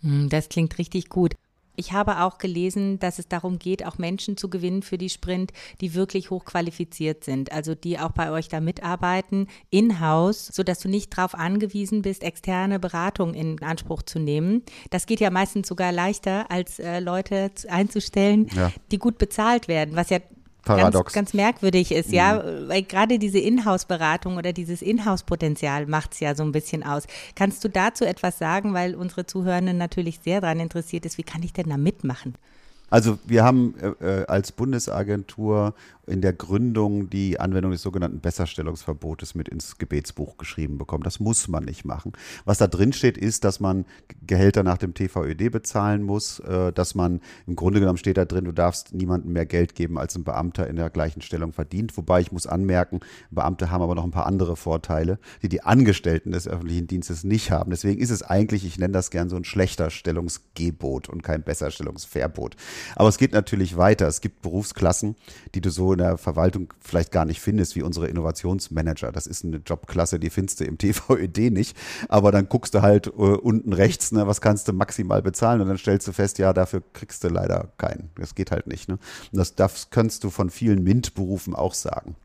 Hm, 0.01 0.29
das 0.29 0.49
klingt 0.49 0.79
richtig 0.79 1.09
gut. 1.09 1.35
Ich 1.77 1.93
habe 1.93 2.23
auch 2.23 2.39
gelesen, 2.39 2.99
dass 2.99 3.19
es 3.19 3.29
darum 3.29 3.59
geht, 3.59 3.85
auch 3.85 3.99
Menschen 3.99 4.37
zu 4.37 4.49
gewinnen 4.49 4.83
für 4.83 4.99
die 4.99 5.11
Sprint, 5.11 5.53
die 5.81 5.95
wirklich 5.95 6.31
hochqualifiziert 6.31 7.25
sind, 7.25 7.53
also 7.53 7.75
die 7.75 7.99
auch 7.99 8.13
bei 8.13 8.31
euch 8.31 8.49
da 8.49 8.61
mitarbeiten, 8.61 9.49
in-house, 9.71 10.47
sodass 10.47 10.81
du 10.81 10.89
nicht 10.89 11.17
darauf 11.17 11.35
angewiesen 11.35 12.03
bist, 12.03 12.23
externe 12.23 12.79
Beratung 12.79 13.35
in 13.35 13.63
Anspruch 13.63 14.03
zu 14.03 14.19
nehmen. 14.19 14.63
Das 14.91 15.07
geht 15.07 15.21
ja 15.21 15.31
meistens 15.31 15.69
sogar 15.69 15.93
leichter, 15.93 16.51
als 16.51 16.79
äh, 16.79 17.01
Leute 17.01 17.51
einzustellen, 17.69 18.49
ja. 18.55 18.73
die 18.91 18.99
gut 18.99 19.19
bezahlt 19.19 19.69
werden, 19.69 19.97
was 19.97 20.11
ja 20.11 20.19
Paradox. 20.65 21.13
Ganz, 21.13 21.31
ganz 21.31 21.35
merkwürdig 21.35 21.93
ist, 21.93 22.09
mhm. 22.09 22.15
ja, 22.15 22.45
weil 22.69 22.83
gerade 22.83 23.19
diese 23.19 23.39
Inhouse-Beratung 23.39 24.37
oder 24.37 24.53
dieses 24.53 24.83
Inhouse-Potenzial 24.83 25.87
macht 25.87 26.15
es 26.15 26.21
ja 26.21 26.35
so 26.35 26.43
ein 26.43 26.53
bisschen 26.53 26.83
aus. 26.83 27.05
Kannst 27.35 27.65
du 27.65 27.69
dazu 27.69 28.05
etwas 28.05 28.39
sagen, 28.39 28.75
weil 28.75 28.95
unsere 28.95 29.27
Zuhörenden 29.27 29.79
natürlich 29.79 30.21
sehr 30.23 30.41
daran 30.41 30.61
interessiert 30.61 31.07
ist, 31.07 31.19
wie 31.19 31.23
kann 31.23 31.43
ich 31.43 31.53
denn 31.53 31.69
da 31.69 31.77
mitmachen? 31.77 32.35
Also 32.91 33.19
wir 33.27 33.45
haben 33.45 33.75
äh, 33.81 34.21
äh 34.21 34.27
als 34.27 34.53
Bundesagentur 34.53 35.75
in 36.07 36.21
der 36.21 36.33
Gründung 36.33 37.11
die 37.11 37.41
Anwendung 37.41 37.73
des 37.73 37.83
sogenannten 37.83 38.21
Besserstellungsverbotes 38.21 39.35
mit 39.35 39.49
ins 39.49 39.79
Gebetsbuch 39.79 40.37
geschrieben 40.37 40.79
bekommen. 40.79 41.03
Das 41.03 41.21
muss 41.21 41.49
man 41.49 41.65
nicht 41.65 41.85
machen. 41.85 42.13
Was 42.45 42.59
da 42.59 42.67
drin 42.67 42.93
steht, 42.93 43.17
ist, 43.17 43.45
dass 43.45 43.61
man 43.61 43.85
Gehälter 44.27 44.63
nach 44.63 44.79
dem 44.79 44.95
TVÖD 44.95 45.51
bezahlen 45.51 46.03
muss, 46.03 46.41
äh, 46.41 46.73
dass 46.73 46.95
man 46.95 47.21
im 47.47 47.57
Grunde 47.57 47.81
genommen 47.81 47.99
steht 47.99 48.17
da 48.17 48.25
drin, 48.25 48.45
du 48.45 48.53
darfst 48.53 48.95
niemandem 48.95 49.33
mehr 49.33 49.47
Geld 49.47 49.75
geben, 49.75 49.99
als 49.99 50.15
ein 50.17 50.25
Beamter 50.25 50.67
in 50.67 50.77
der 50.77 50.91
gleichen 50.91 51.23
Stellung 51.23 51.53
verdient. 51.53 51.97
Wobei 51.97 52.21
ich 52.21 52.33
muss 52.33 52.47
anmerken, 52.47 53.01
Beamte 53.31 53.71
haben 53.71 53.83
aber 53.83 53.95
noch 53.95 54.05
ein 54.05 54.11
paar 54.11 54.27
andere 54.27 54.57
Vorteile, 54.57 55.19
die 55.43 55.49
die 55.49 55.63
Angestellten 55.63 56.33
des 56.33 56.47
öffentlichen 56.47 56.87
Dienstes 56.87 57.25
nicht 57.25 57.51
haben. 57.51 57.71
Deswegen 57.71 58.01
ist 58.01 58.11
es 58.11 58.23
eigentlich, 58.23 58.65
ich 58.65 58.79
nenne 58.79 58.93
das 58.93 59.11
gern 59.11 59.29
so 59.29 59.37
ein 59.37 59.45
schlechter 59.45 59.91
Stellungsgebot 59.91 61.09
und 61.09 61.23
kein 61.23 61.43
Besserstellungsverbot. 61.43 62.57
Aber 62.97 63.09
es 63.09 63.19
geht 63.19 63.33
natürlich 63.33 63.77
weiter. 63.77 64.07
Es 64.07 64.21
gibt 64.21 64.43
Berufsklassen, 64.43 65.17
die 65.55 65.61
du 65.61 65.71
so 65.71 65.94
in 65.95 65.99
der 65.99 66.19
Verwaltung 66.19 66.73
vielleicht 66.81 67.11
gar 67.11 67.25
nicht 67.25 67.41
findest, 67.41 67.75
wie 67.77 67.83
unsere 67.83 68.09
Innovationsmanager. 68.09 69.11
Das 69.11 69.27
ist 69.27 69.45
eine 69.45 69.57
Jobklasse, 69.57 70.19
die 70.19 70.31
findest 70.31 70.61
du 70.61 70.65
im 70.65 70.79
TVÖD 70.79 71.51
nicht. 71.51 71.77
Aber 72.09 72.31
dann 72.31 72.49
guckst 72.49 72.75
du 72.75 72.83
halt 72.83 73.07
äh, 73.07 73.11
unten 73.11 73.73
rechts, 73.73 74.13
ne, 74.13 74.27
was 74.27 74.41
kannst 74.41 74.69
du 74.69 74.73
maximal 74.73 75.23
bezahlen 75.23 75.61
und 75.61 75.69
dann 75.69 75.79
stellst 75.79 76.07
du 76.07 76.13
fest, 76.13 76.39
ja, 76.39 76.53
dafür 76.53 76.83
kriegst 76.93 77.25
du 77.25 77.29
leider 77.29 77.73
keinen. 77.79 78.11
Das 78.17 78.35
geht 78.35 78.51
halt 78.51 78.67
nicht. 78.67 78.89
Ne? 78.89 78.99
Und 79.33 79.39
das, 79.39 79.55
das 79.55 79.91
kannst 79.91 80.25
du 80.25 80.31
von 80.31 80.51
vielen 80.51 80.83
MINT-Berufen 80.85 81.55
auch 81.55 81.75
sagen 81.75 82.17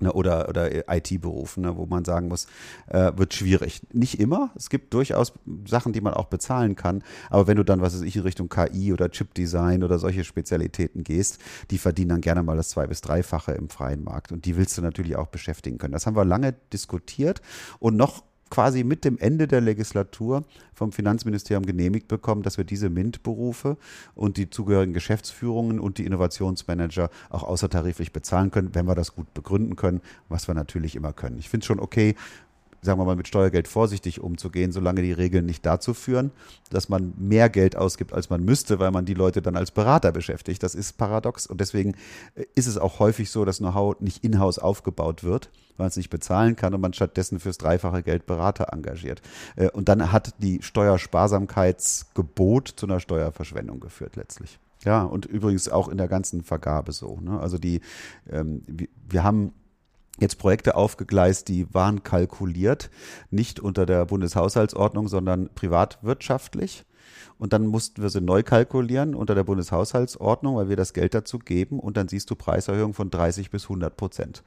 ne, 0.00 0.12
oder, 0.12 0.48
oder 0.48 0.70
IT-Berufen, 0.88 1.62
ne, 1.62 1.76
wo 1.76 1.86
man 1.86 2.04
sagen 2.04 2.28
muss, 2.28 2.46
äh, 2.88 3.12
wird 3.16 3.34
schwierig. 3.34 3.82
Nicht 3.92 4.20
immer. 4.20 4.50
Es 4.56 4.70
gibt 4.70 4.94
durchaus 4.94 5.32
Sachen, 5.66 5.92
die 5.92 6.00
man 6.00 6.14
auch 6.14 6.26
bezahlen 6.26 6.76
kann. 6.76 7.02
Aber 7.28 7.46
wenn 7.46 7.56
du 7.56 7.64
dann, 7.64 7.80
was 7.80 7.94
weiß 7.94 8.02
ich, 8.02 8.16
in 8.16 8.22
Richtung 8.22 8.48
KI 8.48 8.92
oder 8.92 9.10
Chip-Design 9.10 9.84
oder 9.84 9.98
solche 9.98 10.24
Spezialitäten 10.24 11.04
gehst, 11.04 11.38
die 11.70 11.78
verdienen 11.78 12.10
dann 12.10 12.20
gerne 12.20 12.42
mal 12.42 12.56
das 12.56 12.70
zwei- 12.70 12.86
bis 12.86 13.00
dreifache 13.00 13.52
im 13.52 13.68
freien 13.68 14.02
Markt. 14.04 14.32
Und 14.32 14.44
die 14.44 14.56
willst 14.56 14.76
du 14.76 14.82
natürlich 14.82 15.16
auch 15.16 15.28
beschäftigen 15.28 15.78
können. 15.78 15.92
Das 15.92 16.06
haben 16.06 16.16
wir 16.16 16.24
lange 16.24 16.54
diskutiert 16.72 17.40
und 17.78 17.96
noch 17.96 18.24
quasi 18.50 18.84
mit 18.84 19.04
dem 19.04 19.16
Ende 19.18 19.46
der 19.46 19.60
Legislatur 19.60 20.44
vom 20.74 20.92
Finanzministerium 20.92 21.64
genehmigt 21.64 22.08
bekommen, 22.08 22.42
dass 22.42 22.58
wir 22.58 22.64
diese 22.64 22.90
MINT-Berufe 22.90 23.76
und 24.14 24.36
die 24.36 24.50
zugehörigen 24.50 24.92
Geschäftsführungen 24.92 25.78
und 25.78 25.98
die 25.98 26.04
Innovationsmanager 26.04 27.10
auch 27.30 27.44
außertariflich 27.44 28.12
bezahlen 28.12 28.50
können, 28.50 28.74
wenn 28.74 28.86
wir 28.86 28.94
das 28.94 29.14
gut 29.14 29.32
begründen 29.32 29.76
können, 29.76 30.00
was 30.28 30.48
wir 30.48 30.54
natürlich 30.54 30.96
immer 30.96 31.12
können. 31.12 31.38
Ich 31.38 31.48
finde 31.48 31.62
es 31.62 31.66
schon 31.66 31.80
okay, 31.80 32.16
sagen 32.82 32.98
wir 32.98 33.04
mal, 33.04 33.16
mit 33.16 33.28
Steuergeld 33.28 33.68
vorsichtig 33.68 34.20
umzugehen, 34.20 34.72
solange 34.72 35.02
die 35.02 35.12
Regeln 35.12 35.46
nicht 35.46 35.64
dazu 35.66 35.94
führen, 35.94 36.30
dass 36.70 36.88
man 36.88 37.12
mehr 37.18 37.50
Geld 37.50 37.76
ausgibt, 37.76 38.12
als 38.12 38.30
man 38.30 38.44
müsste, 38.44 38.78
weil 38.78 38.90
man 38.90 39.04
die 39.04 39.14
Leute 39.14 39.42
dann 39.42 39.56
als 39.56 39.70
Berater 39.70 40.12
beschäftigt. 40.12 40.62
Das 40.62 40.74
ist 40.74 40.96
paradox 40.96 41.46
und 41.46 41.60
deswegen 41.60 41.94
äh, 42.34 42.44
ist 42.54 42.66
es 42.66 42.78
auch 42.78 42.98
häufig 42.98 43.30
so, 43.30 43.44
dass 43.44 43.58
Know-how 43.58 44.00
nicht 44.00 44.24
in-house 44.24 44.58
aufgebaut 44.58 45.24
wird, 45.24 45.50
weil 45.80 45.88
es 45.88 45.96
nicht 45.96 46.10
bezahlen 46.10 46.54
kann 46.54 46.74
und 46.74 46.80
man 46.80 46.92
stattdessen 46.92 47.40
fürs 47.40 47.58
dreifache 47.58 48.02
Geld 48.02 48.26
Berater 48.26 48.72
engagiert. 48.72 49.22
Äh, 49.56 49.70
und 49.70 49.88
dann 49.88 50.12
hat 50.12 50.34
die 50.38 50.62
Steuersparsamkeitsgebot 50.62 52.68
zu 52.68 52.86
einer 52.86 53.00
Steuerverschwendung 53.00 53.80
geführt 53.80 54.14
letztlich. 54.16 54.58
Ja, 54.84 55.02
und 55.02 55.26
übrigens 55.26 55.68
auch 55.68 55.88
in 55.88 55.98
der 55.98 56.08
ganzen 56.08 56.42
Vergabe 56.42 56.92
so. 56.92 57.18
Ne? 57.20 57.38
Also 57.40 57.58
die, 57.58 57.80
ähm, 58.30 58.62
wir, 58.66 58.88
wir 59.08 59.24
haben 59.24 59.52
jetzt 60.18 60.38
Projekte 60.38 60.74
aufgegleist, 60.74 61.48
die 61.48 61.72
waren 61.74 62.02
kalkuliert, 62.02 62.90
nicht 63.30 63.60
unter 63.60 63.86
der 63.86 64.06
Bundeshaushaltsordnung, 64.06 65.08
sondern 65.08 65.50
privatwirtschaftlich. 65.54 66.84
Und 67.38 67.52
dann 67.54 67.66
mussten 67.66 68.02
wir 68.02 68.10
sie 68.10 68.20
neu 68.20 68.42
kalkulieren 68.42 69.14
unter 69.14 69.34
der 69.34 69.44
Bundeshaushaltsordnung, 69.44 70.56
weil 70.56 70.68
wir 70.68 70.76
das 70.76 70.92
Geld 70.92 71.14
dazu 71.14 71.38
geben. 71.38 71.80
Und 71.80 71.96
dann 71.96 72.06
siehst 72.06 72.30
du 72.30 72.34
Preiserhöhungen 72.34 72.92
von 72.92 73.10
30 73.10 73.50
bis 73.50 73.62
100 73.64 73.96
Prozent. 73.96 74.42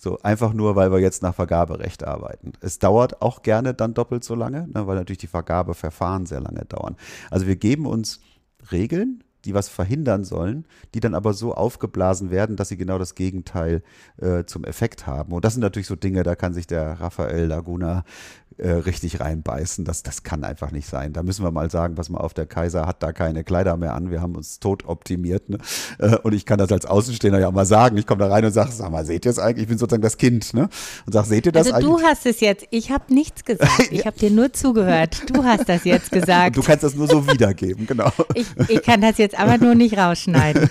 So, 0.00 0.16
einfach 0.22 0.52
nur, 0.52 0.76
weil 0.76 0.92
wir 0.92 1.00
jetzt 1.00 1.24
nach 1.24 1.34
Vergaberecht 1.34 2.04
arbeiten. 2.04 2.52
Es 2.60 2.78
dauert 2.78 3.20
auch 3.20 3.42
gerne 3.42 3.74
dann 3.74 3.94
doppelt 3.94 4.22
so 4.22 4.36
lange, 4.36 4.68
ne, 4.68 4.86
weil 4.86 4.94
natürlich 4.94 5.18
die 5.18 5.26
Vergabeverfahren 5.26 6.24
sehr 6.24 6.38
lange 6.38 6.64
dauern. 6.66 6.94
Also 7.32 7.48
wir 7.48 7.56
geben 7.56 7.84
uns 7.84 8.20
Regeln, 8.70 9.24
die 9.44 9.54
was 9.54 9.68
verhindern 9.68 10.24
sollen, 10.24 10.64
die 10.94 11.00
dann 11.00 11.14
aber 11.14 11.32
so 11.32 11.54
aufgeblasen 11.54 12.30
werden, 12.30 12.56
dass 12.56 12.68
sie 12.68 12.76
genau 12.76 12.98
das 12.98 13.14
Gegenteil 13.14 13.82
äh, 14.20 14.44
zum 14.44 14.64
Effekt 14.64 15.06
haben. 15.06 15.32
Und 15.32 15.44
das 15.44 15.54
sind 15.54 15.62
natürlich 15.62 15.86
so 15.86 15.96
Dinge, 15.96 16.22
da 16.22 16.34
kann 16.34 16.54
sich 16.54 16.66
der 16.66 17.00
Raphael 17.00 17.46
Laguna 17.46 18.04
äh, 18.58 18.70
richtig 18.70 19.20
reinbeißen. 19.20 19.84
Das, 19.84 20.02
das 20.02 20.24
kann 20.24 20.42
einfach 20.42 20.72
nicht 20.72 20.88
sein. 20.88 21.12
Da 21.12 21.22
müssen 21.22 21.44
wir 21.44 21.50
mal 21.52 21.70
sagen, 21.70 21.96
was 21.96 22.08
mal 22.08 22.18
auf, 22.18 22.34
der 22.34 22.46
Kaiser 22.46 22.86
hat 22.86 23.02
da 23.02 23.12
keine 23.12 23.44
Kleider 23.44 23.76
mehr 23.76 23.94
an. 23.94 24.10
Wir 24.10 24.20
haben 24.20 24.34
uns 24.34 24.58
tot 24.58 24.84
optimiert. 24.84 25.48
Ne? 25.48 25.58
Äh, 25.98 26.16
und 26.16 26.34
ich 26.34 26.44
kann 26.44 26.58
das 26.58 26.72
als 26.72 26.84
Außenstehender 26.84 27.38
ja 27.38 27.48
auch 27.48 27.52
mal 27.52 27.66
sagen. 27.66 27.96
Ich 27.96 28.06
komme 28.06 28.18
da 28.18 28.28
rein 28.28 28.44
und 28.44 28.50
sage, 28.50 28.72
sag 28.72 28.90
mal, 28.90 29.06
seht 29.06 29.24
ihr 29.26 29.30
es 29.30 29.38
eigentlich? 29.38 29.62
Ich 29.62 29.68
bin 29.68 29.78
sozusagen 29.78 30.02
das 30.02 30.16
Kind. 30.16 30.54
Ne? 30.54 30.68
Und 31.06 31.12
sage, 31.12 31.28
seht 31.28 31.46
ihr 31.46 31.52
das 31.52 31.72
also 31.72 31.76
eigentlich? 31.76 32.02
du 32.02 32.08
hast 32.08 32.26
es 32.26 32.40
jetzt. 32.40 32.66
Ich 32.70 32.90
habe 32.90 33.14
nichts 33.14 33.44
gesagt. 33.44 33.92
Ich 33.92 34.04
habe 34.04 34.18
dir 34.18 34.30
nur 34.30 34.52
zugehört. 34.52 35.30
Du 35.30 35.44
hast 35.44 35.68
das 35.68 35.84
jetzt 35.84 36.10
gesagt. 36.10 36.56
Du 36.56 36.62
kannst 36.62 36.82
das 36.82 36.96
nur 36.96 37.06
so 37.06 37.26
wiedergeben, 37.28 37.86
genau. 37.86 38.10
Ich, 38.34 38.46
ich 38.68 38.82
kann 38.82 39.00
das 39.00 39.18
jetzt 39.18 39.37
aber 39.38 39.58
nur 39.58 39.74
nicht 39.74 39.96
rausschneiden. 39.96 40.68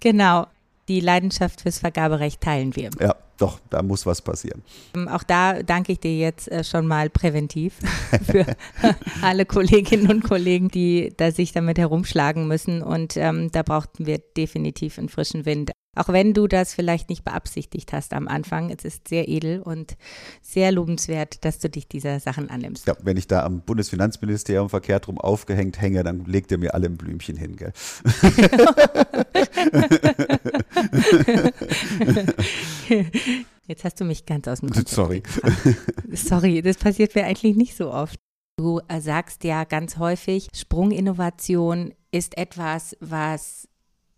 Genau. 0.00 0.46
Die 0.88 1.00
Leidenschaft 1.00 1.62
fürs 1.62 1.78
Vergaberecht 1.78 2.42
teilen 2.42 2.76
wir. 2.76 2.90
Ja, 3.00 3.14
doch, 3.38 3.60
da 3.70 3.82
muss 3.82 4.06
was 4.06 4.22
passieren. 4.22 4.62
Ähm, 4.94 5.08
auch 5.08 5.22
da 5.22 5.62
danke 5.62 5.92
ich 5.92 6.00
dir 6.00 6.16
jetzt 6.16 6.50
äh, 6.50 6.64
schon 6.64 6.86
mal 6.86 7.10
präventiv 7.10 7.78
für 8.24 8.46
alle 9.22 9.46
Kolleginnen 9.46 10.10
und 10.10 10.24
Kollegen, 10.24 10.68
die 10.68 11.12
da 11.16 11.30
sich 11.30 11.52
damit 11.52 11.78
herumschlagen 11.78 12.46
müssen. 12.46 12.82
Und 12.82 13.16
ähm, 13.16 13.50
da 13.50 13.62
brauchten 13.62 14.06
wir 14.06 14.18
definitiv 14.18 14.98
einen 14.98 15.08
frischen 15.08 15.46
Wind. 15.46 15.72
Auch 15.96 16.08
wenn 16.08 16.32
du 16.32 16.48
das 16.48 16.74
vielleicht 16.74 17.08
nicht 17.08 17.24
beabsichtigt 17.24 17.92
hast 17.92 18.14
am 18.14 18.26
Anfang, 18.26 18.70
es 18.70 18.84
ist 18.84 19.06
sehr 19.08 19.28
edel 19.28 19.60
und 19.60 19.96
sehr 20.42 20.72
lobenswert, 20.72 21.44
dass 21.44 21.60
du 21.60 21.70
dich 21.70 21.88
dieser 21.88 22.18
Sachen 22.20 22.50
annimmst. 22.50 22.86
Ja, 22.86 22.96
wenn 23.02 23.16
ich 23.16 23.28
da 23.28 23.44
am 23.44 23.60
Bundesfinanzministerium 23.60 24.68
verkehrt 24.68 25.08
rum 25.08 25.18
aufgehängt 25.18 25.80
hänge, 25.80 26.02
dann 26.02 26.24
legt 26.24 26.50
er 26.50 26.58
mir 26.58 26.74
alle 26.74 26.86
ein 26.86 26.96
Blümchen 26.96 27.36
hin, 27.36 27.54
gell? 27.56 27.72
Jetzt 33.66 33.84
hast 33.84 34.00
du 34.00 34.04
mich 34.04 34.26
ganz 34.26 34.46
aus 34.46 34.60
dem 34.60 34.70
Konzept 34.70 34.90
Sorry. 34.90 35.22
Sorry, 36.12 36.62
das 36.62 36.76
passiert 36.76 37.14
mir 37.14 37.24
eigentlich 37.24 37.56
nicht 37.56 37.76
so 37.76 37.90
oft. 37.90 38.18
Du 38.56 38.80
äh, 38.88 39.00
sagst 39.00 39.42
ja 39.44 39.64
ganz 39.64 39.96
häufig, 39.98 40.48
Sprunginnovation 40.54 41.94
ist 42.12 42.36
etwas, 42.38 42.96
was 43.00 43.68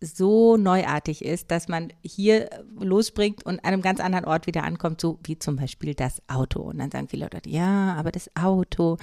so 0.01 0.57
neuartig 0.57 1.25
ist, 1.25 1.51
dass 1.51 1.69
man 1.69 1.93
hier 2.03 2.51
losspringt 2.79 3.47
und 3.47 3.61
an 3.61 3.73
einem 3.73 3.83
ganz 3.83 4.01
anderen 4.01 4.27
Ort 4.27 4.47
wieder 4.47 4.65
ankommt, 4.65 5.01
so 5.01 5.19
wie 5.25 5.39
zum 5.39 5.57
Beispiel 5.57 5.95
das 5.95 6.21
Auto. 6.29 6.61
Und 6.61 6.79
dann 6.79 6.91
sagen 6.91 7.09
viele 7.09 7.29
Leute, 7.33 7.49
ja, 7.49 7.95
aber 7.95 8.13
das 8.13 8.31
Auto, 8.37 8.99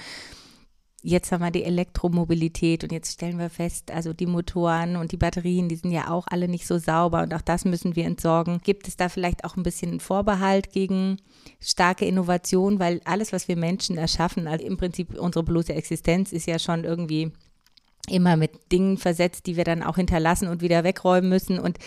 jetzt 1.04 1.30
haben 1.30 1.42
wir 1.42 1.50
die 1.50 1.64
Elektromobilität 1.64 2.82
und 2.82 2.90
jetzt 2.90 3.12
stellen 3.12 3.38
wir 3.38 3.50
fest, 3.50 3.90
also 3.90 4.14
die 4.14 4.26
Motoren 4.26 4.96
und 4.96 5.12
die 5.12 5.18
Batterien, 5.18 5.68
die 5.68 5.76
sind 5.76 5.90
ja 5.90 6.10
auch 6.10 6.26
alle 6.28 6.48
nicht 6.48 6.66
so 6.66 6.78
sauber 6.78 7.22
und 7.22 7.34
auch 7.34 7.42
das 7.42 7.66
müssen 7.66 7.94
wir 7.94 8.06
entsorgen. 8.06 8.60
Gibt 8.64 8.88
es 8.88 8.96
da 8.96 9.10
vielleicht 9.10 9.44
auch 9.44 9.56
ein 9.56 9.62
bisschen 9.62 10.00
Vorbehalt 10.00 10.72
gegen 10.72 11.18
starke 11.60 12.06
Innovation, 12.06 12.78
weil 12.78 13.02
alles, 13.04 13.32
was 13.34 13.48
wir 13.48 13.56
Menschen 13.56 13.98
erschaffen, 13.98 14.48
also 14.48 14.64
im 14.64 14.78
Prinzip 14.78 15.18
unsere 15.18 15.44
bloße 15.44 15.74
Existenz 15.74 16.32
ist 16.32 16.46
ja 16.46 16.58
schon 16.58 16.84
irgendwie 16.84 17.32
immer 18.08 18.36
mit 18.36 18.72
Dingen 18.72 18.96
versetzt, 18.96 19.46
die 19.46 19.56
wir 19.56 19.64
dann 19.64 19.82
auch 19.82 19.96
hinterlassen 19.96 20.48
und 20.48 20.62
wieder 20.62 20.84
wegräumen 20.84 21.28
müssen. 21.28 21.58
Und 21.58 21.78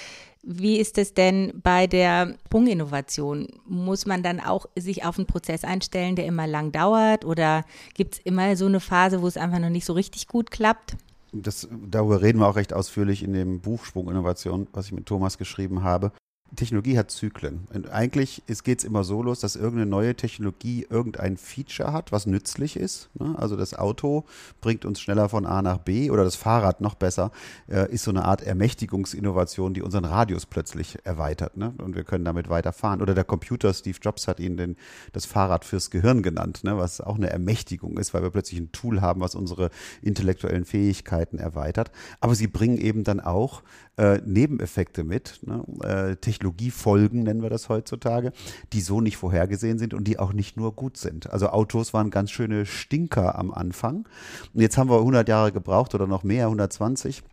wie 0.49 0.77
ist 0.77 0.97
es 0.97 1.13
denn 1.13 1.51
bei 1.61 1.87
der 1.87 2.35
Sprunginnovation? 2.45 3.49
Muss 3.65 4.05
man 4.05 4.23
dann 4.23 4.39
auch 4.39 4.65
sich 4.77 5.03
auf 5.03 5.17
einen 5.17 5.27
Prozess 5.27 5.65
einstellen, 5.65 6.15
der 6.15 6.25
immer 6.25 6.47
lang 6.47 6.71
dauert? 6.71 7.25
Oder 7.25 7.65
gibt 7.93 8.15
es 8.15 8.19
immer 8.21 8.55
so 8.55 8.65
eine 8.65 8.79
Phase, 8.79 9.21
wo 9.21 9.27
es 9.27 9.35
einfach 9.35 9.59
noch 9.59 9.69
nicht 9.69 9.85
so 9.85 9.91
richtig 9.91 10.27
gut 10.27 10.49
klappt? 10.49 10.95
Das, 11.33 11.67
darüber 11.85 12.21
reden 12.21 12.39
wir 12.39 12.47
auch 12.47 12.55
recht 12.55 12.71
ausführlich 12.71 13.23
in 13.23 13.33
dem 13.33 13.59
Buch 13.59 13.83
Sprunginnovation, 13.83 14.67
was 14.71 14.85
ich 14.85 14.93
mit 14.93 15.05
Thomas 15.05 15.37
geschrieben 15.37 15.83
habe. 15.83 16.13
Technologie 16.55 16.97
hat 16.97 17.11
Zyklen. 17.11 17.67
Und 17.73 17.89
eigentlich 17.89 18.43
geht 18.63 18.79
es 18.79 18.85
immer 18.85 19.03
so 19.03 19.21
los, 19.21 19.39
dass 19.39 19.55
irgendeine 19.55 19.89
neue 19.89 20.15
Technologie 20.15 20.87
irgendein 20.89 21.37
Feature 21.37 21.91
hat, 21.91 22.11
was 22.11 22.25
nützlich 22.25 22.77
ist. 22.77 23.09
Ne? 23.19 23.35
Also 23.37 23.55
das 23.55 23.73
Auto 23.73 24.25
bringt 24.61 24.85
uns 24.85 25.01
schneller 25.01 25.29
von 25.29 25.45
A 25.45 25.61
nach 25.61 25.79
B 25.79 26.09
oder 26.09 26.23
das 26.23 26.35
Fahrrad 26.35 26.79
noch 26.81 26.95
besser, 26.95 27.31
äh, 27.69 27.91
ist 27.91 28.03
so 28.03 28.11
eine 28.11 28.25
Art 28.25 28.41
Ermächtigungsinnovation, 28.41 29.73
die 29.73 29.81
unseren 29.81 30.05
Radius 30.05 30.45
plötzlich 30.45 30.97
erweitert. 31.03 31.57
Ne? 31.57 31.73
Und 31.77 31.95
wir 31.95 32.03
können 32.03 32.23
damit 32.25 32.49
weiterfahren. 32.49 33.01
Oder 33.01 33.13
der 33.13 33.25
Computer, 33.25 33.73
Steve 33.73 33.97
Jobs 34.01 34.27
hat 34.27 34.39
ihn 34.39 34.57
den, 34.57 34.77
das 35.11 35.25
Fahrrad 35.25 35.65
fürs 35.65 35.91
Gehirn 35.91 36.23
genannt, 36.23 36.63
ne? 36.63 36.77
was 36.77 37.01
auch 37.01 37.15
eine 37.15 37.29
Ermächtigung 37.29 37.97
ist, 37.97 38.13
weil 38.13 38.23
wir 38.23 38.29
plötzlich 38.29 38.59
ein 38.59 38.71
Tool 38.71 39.01
haben, 39.01 39.21
was 39.21 39.35
unsere 39.35 39.69
intellektuellen 40.01 40.65
Fähigkeiten 40.65 41.39
erweitert. 41.39 41.91
Aber 42.21 42.35
sie 42.35 42.47
bringen 42.47 42.77
eben 42.77 43.03
dann 43.03 43.19
auch 43.19 43.63
äh, 43.97 44.21
Nebeneffekte 44.25 45.03
mit, 45.03 45.39
ne? 45.41 45.63
äh, 45.83 46.15
Technologiefolgen 46.37 47.23
nennen 47.23 47.41
wir 47.41 47.49
das 47.49 47.67
heutzutage, 47.69 48.31
die 48.73 48.81
so 48.81 49.01
nicht 49.01 49.17
vorhergesehen 49.17 49.79
sind 49.79 49.93
und 49.93 50.07
die 50.07 50.19
auch 50.19 50.33
nicht 50.33 50.55
nur 50.55 50.73
gut 50.73 50.97
sind. 50.97 51.29
Also 51.29 51.49
Autos 51.49 51.93
waren 51.93 52.11
ganz 52.11 52.31
schöne 52.31 52.65
Stinker 52.65 53.37
am 53.37 53.51
Anfang. 53.51 54.07
Und 54.53 54.61
jetzt 54.61 54.77
haben 54.77 54.89
wir 54.89 54.99
100 54.99 55.27
Jahre 55.27 55.51
gebraucht 55.51 55.95
oder 55.95 56.07
noch 56.07 56.23
mehr, 56.23 56.45
120 56.45 57.23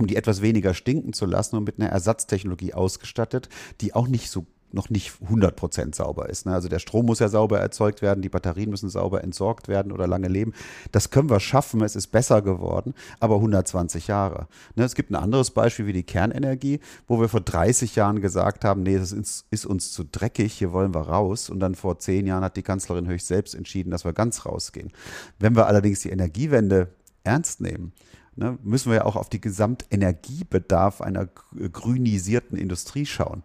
um 0.00 0.06
die 0.06 0.14
etwas 0.14 0.42
weniger 0.42 0.74
stinken 0.74 1.12
zu 1.12 1.26
lassen 1.26 1.56
und 1.56 1.64
mit 1.64 1.80
einer 1.80 1.88
Ersatztechnologie 1.88 2.72
ausgestattet, 2.72 3.48
die 3.80 3.94
auch 3.94 4.06
nicht 4.06 4.30
so 4.30 4.46
noch 4.72 4.90
nicht 4.90 5.12
100% 5.28 5.94
sauber 5.94 6.28
ist. 6.28 6.46
Ne? 6.46 6.52
Also 6.52 6.68
der 6.68 6.78
Strom 6.78 7.06
muss 7.06 7.18
ja 7.20 7.28
sauber 7.28 7.58
erzeugt 7.60 8.02
werden, 8.02 8.22
die 8.22 8.28
Batterien 8.28 8.70
müssen 8.70 8.88
sauber 8.88 9.24
entsorgt 9.24 9.68
werden 9.68 9.92
oder 9.92 10.06
lange 10.06 10.28
leben. 10.28 10.52
Das 10.92 11.10
können 11.10 11.30
wir 11.30 11.40
schaffen, 11.40 11.82
es 11.82 11.96
ist 11.96 12.08
besser 12.08 12.42
geworden, 12.42 12.94
aber 13.20 13.36
120 13.36 14.08
Jahre. 14.08 14.48
Ne? 14.74 14.84
Es 14.84 14.94
gibt 14.94 15.10
ein 15.10 15.16
anderes 15.16 15.50
Beispiel 15.50 15.86
wie 15.86 15.92
die 15.92 16.02
Kernenergie, 16.02 16.80
wo 17.06 17.20
wir 17.20 17.28
vor 17.28 17.40
30 17.40 17.96
Jahren 17.96 18.20
gesagt 18.20 18.64
haben, 18.64 18.82
nee, 18.82 18.98
das 18.98 19.12
ist, 19.12 19.46
ist 19.50 19.66
uns 19.66 19.92
zu 19.92 20.04
dreckig, 20.04 20.52
hier 20.52 20.72
wollen 20.72 20.94
wir 20.94 21.02
raus. 21.02 21.50
Und 21.50 21.60
dann 21.60 21.74
vor 21.74 21.98
zehn 21.98 22.26
Jahren 22.26 22.44
hat 22.44 22.56
die 22.56 22.62
Kanzlerin 22.62 23.08
höchst 23.08 23.28
selbst 23.28 23.54
entschieden, 23.54 23.90
dass 23.90 24.04
wir 24.04 24.12
ganz 24.12 24.44
rausgehen. 24.44 24.92
Wenn 25.38 25.56
wir 25.56 25.66
allerdings 25.66 26.00
die 26.00 26.10
Energiewende 26.10 26.88
ernst 27.24 27.60
nehmen, 27.60 27.92
ne, 28.38 28.58
müssen 28.62 28.90
wir 28.90 28.98
ja 28.98 29.04
auch 29.04 29.16
auf 29.16 29.28
den 29.28 29.40
Gesamtenergiebedarf 29.40 31.00
einer 31.00 31.26
grünisierten 31.26 32.56
Industrie 32.56 33.06
schauen. 33.06 33.42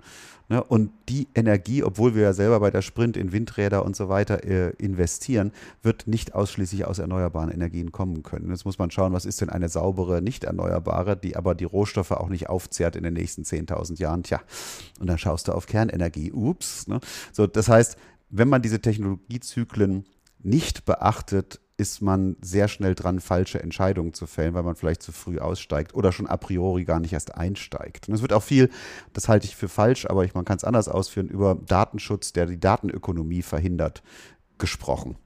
Ne? 0.54 0.64
Und 0.64 0.92
die 1.10 1.28
Energie, 1.34 1.82
obwohl 1.82 2.14
wir 2.14 2.22
ja 2.22 2.34
selber 2.34 2.60
bei 2.60 2.70
der 2.70 2.84
Sprint 2.84 3.18
in 3.18 3.32
Windräder 3.32 3.84
und 3.84 3.96
so 3.96 4.08
weiter 4.08 4.44
äh, 4.44 4.70
investieren, 4.78 5.52
wird 5.82 6.06
nicht 6.06 6.36
ausschließlich 6.36 6.86
aus 6.86 7.00
erneuerbaren 7.00 7.50
Energien 7.50 7.92
kommen 7.92 8.22
können. 8.22 8.52
Jetzt 8.52 8.64
muss 8.64 8.78
man 8.78 8.92
schauen, 8.92 9.14
was 9.14 9.26
ist 9.26 9.42
denn 9.42 9.50
eine 9.50 9.68
saubere, 9.68 10.22
nicht 10.22 10.44
erneuerbare, 10.44 11.18
die 11.18 11.36
aber 11.36 11.56
die 11.56 11.64
Rohstoffe 11.64 12.12
auch 12.12 12.30
nicht 12.30 12.50
aufzehrt 12.50 12.96
in 12.96 13.02
den 13.02 13.16
nächsten 13.16 13.42
10.000 13.42 13.98
Jahren. 13.98 14.22
Tja, 14.22 14.42
und 15.00 15.08
dann 15.08 15.18
schaust 15.18 15.48
du 15.48 15.54
auf 15.54 15.66
Kernenergie. 15.66 16.32
Ups. 16.32 16.88
Ne? 16.88 17.00
So, 17.32 17.48
das 17.48 17.68
heißt, 17.68 17.98
wenn 18.30 18.48
man 18.48 18.62
diese 18.62 18.80
Technologiezyklen 18.80 20.06
nicht 20.44 20.86
beachtet, 20.86 21.62
ist 21.78 22.02
man 22.02 22.36
sehr 22.42 22.68
schnell 22.68 22.94
dran, 22.96 23.20
falsche 23.20 23.62
Entscheidungen 23.62 24.14
zu 24.14 24.28
fällen, 24.28 24.54
weil 24.54 24.64
man 24.64 24.76
vielleicht 24.76 25.02
zu 25.02 25.12
früh 25.12 25.40
aussteigt 25.40 25.96
oder 25.96 26.12
schon 26.12 26.28
a 26.28 26.38
priori 26.38 26.86
gar 26.86 27.00
nicht 27.00 27.14
erst 27.14 27.36
einsteigt. 27.36 28.08
Und 28.08 28.16
es 28.16 28.22
wird 28.22 28.34
auch 28.34 28.44
viel, 28.44 28.70
das 29.14 29.28
halte 29.28 29.48
ich 29.48 29.56
für 29.56 29.70
falsch, 29.70 30.06
aber 30.06 30.24
ich, 30.24 30.36
man 30.36 30.46
kann 30.46 30.58
es 30.58 30.64
anders 30.64 30.88
ausführen, 30.88 31.28
über 31.28 31.56
Datenschutz, 31.56 32.32
der 32.34 32.46
die 32.46 32.60
Datenökonomie 32.60 33.42
verhindert, 33.42 34.04
gesprochen. 34.58 35.18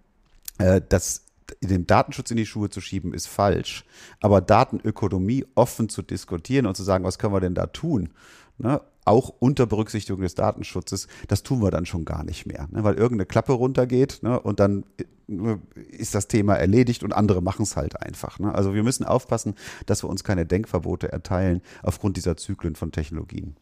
Äh, 0.57 0.81
das 0.87 1.23
dem 1.61 1.87
Datenschutz 1.87 2.31
in 2.31 2.37
die 2.37 2.45
Schuhe 2.45 2.69
zu 2.69 2.81
schieben, 2.81 3.13
ist 3.13 3.27
falsch. 3.27 3.85
Aber 4.19 4.41
Datenökonomie 4.41 5.45
offen 5.55 5.89
zu 5.89 6.01
diskutieren 6.01 6.65
und 6.65 6.75
zu 6.75 6.83
sagen, 6.83 7.05
was 7.05 7.19
können 7.19 7.33
wir 7.33 7.39
denn 7.39 7.55
da 7.55 7.67
tun? 7.67 8.09
Ne? 8.57 8.81
Auch 9.07 9.33
unter 9.39 9.65
Berücksichtigung 9.65 10.21
des 10.21 10.35
Datenschutzes, 10.35 11.07
das 11.27 11.43
tun 11.43 11.61
wir 11.61 11.71
dann 11.71 11.85
schon 11.85 12.05
gar 12.05 12.23
nicht 12.23 12.45
mehr, 12.45 12.67
ne? 12.71 12.83
weil 12.83 12.95
irgendeine 12.95 13.25
Klappe 13.25 13.53
runtergeht 13.53 14.19
ne? 14.21 14.39
und 14.39 14.59
dann 14.59 14.85
äh, 14.97 15.57
ist 15.91 16.15
das 16.15 16.27
Thema 16.27 16.55
erledigt 16.55 17.03
und 17.03 17.13
andere 17.13 17.41
machen 17.41 17.63
es 17.63 17.75
halt 17.75 18.01
einfach. 18.01 18.39
Ne? 18.39 18.53
Also 18.53 18.73
wir 18.73 18.83
müssen 18.83 19.05
aufpassen, 19.05 19.55
dass 19.85 20.03
wir 20.03 20.09
uns 20.09 20.23
keine 20.23 20.45
Denkverbote 20.45 21.11
erteilen 21.11 21.61
aufgrund 21.83 22.17
dieser 22.17 22.37
Zyklen 22.37 22.75
von 22.75 22.91
Technologien. 22.91 23.55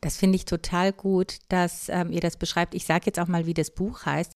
Das 0.00 0.16
finde 0.16 0.36
ich 0.36 0.44
total 0.44 0.92
gut, 0.92 1.38
dass 1.48 1.88
ähm, 1.88 2.10
ihr 2.10 2.20
das 2.20 2.36
beschreibt. 2.36 2.74
Ich 2.74 2.84
sage 2.84 3.04
jetzt 3.06 3.18
auch 3.18 3.28
mal, 3.28 3.46
wie 3.46 3.54
das 3.54 3.70
Buch 3.70 4.04
heißt. 4.04 4.32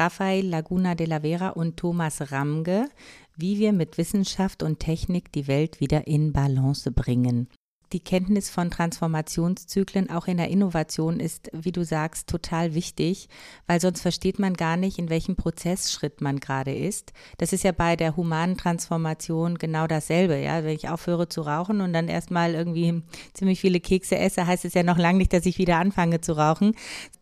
Rafael 0.00 0.46
Laguna 0.46 0.94
de 0.94 1.06
la 1.06 1.20
Vera 1.20 1.50
und 1.50 1.76
Thomas 1.76 2.32
Ramge, 2.32 2.88
wie 3.36 3.58
wir 3.58 3.74
mit 3.74 3.98
Wissenschaft 3.98 4.62
und 4.62 4.80
Technik 4.80 5.30
die 5.32 5.46
Welt 5.46 5.78
wieder 5.80 6.06
in 6.06 6.32
Balance 6.32 6.90
bringen 6.90 7.48
die 7.92 8.00
Kenntnis 8.00 8.50
von 8.50 8.70
Transformationszyklen 8.70 10.10
auch 10.10 10.26
in 10.26 10.36
der 10.36 10.48
Innovation 10.48 11.20
ist, 11.20 11.50
wie 11.52 11.72
du 11.72 11.84
sagst, 11.84 12.28
total 12.28 12.74
wichtig, 12.74 13.28
weil 13.66 13.80
sonst 13.80 14.00
versteht 14.00 14.38
man 14.38 14.54
gar 14.54 14.76
nicht, 14.76 14.98
in 14.98 15.10
welchem 15.10 15.36
Prozessschritt 15.36 16.20
man 16.20 16.40
gerade 16.40 16.74
ist. 16.74 17.12
Das 17.38 17.52
ist 17.52 17.64
ja 17.64 17.72
bei 17.72 17.96
der 17.96 18.16
humanen 18.16 18.56
Transformation 18.56 19.58
genau 19.58 19.86
dasselbe, 19.86 20.36
ja. 20.38 20.64
Wenn 20.64 20.76
ich 20.76 20.88
aufhöre 20.88 21.28
zu 21.28 21.42
rauchen 21.42 21.80
und 21.80 21.92
dann 21.92 22.08
erstmal 22.08 22.54
irgendwie 22.54 23.02
ziemlich 23.34 23.60
viele 23.60 23.80
Kekse 23.80 24.18
esse, 24.18 24.46
heißt 24.46 24.64
es 24.64 24.74
ja 24.74 24.82
noch 24.82 24.98
lange 24.98 25.18
nicht, 25.18 25.32
dass 25.32 25.46
ich 25.46 25.58
wieder 25.58 25.78
anfange 25.78 26.20
zu 26.20 26.32
rauchen. 26.32 26.74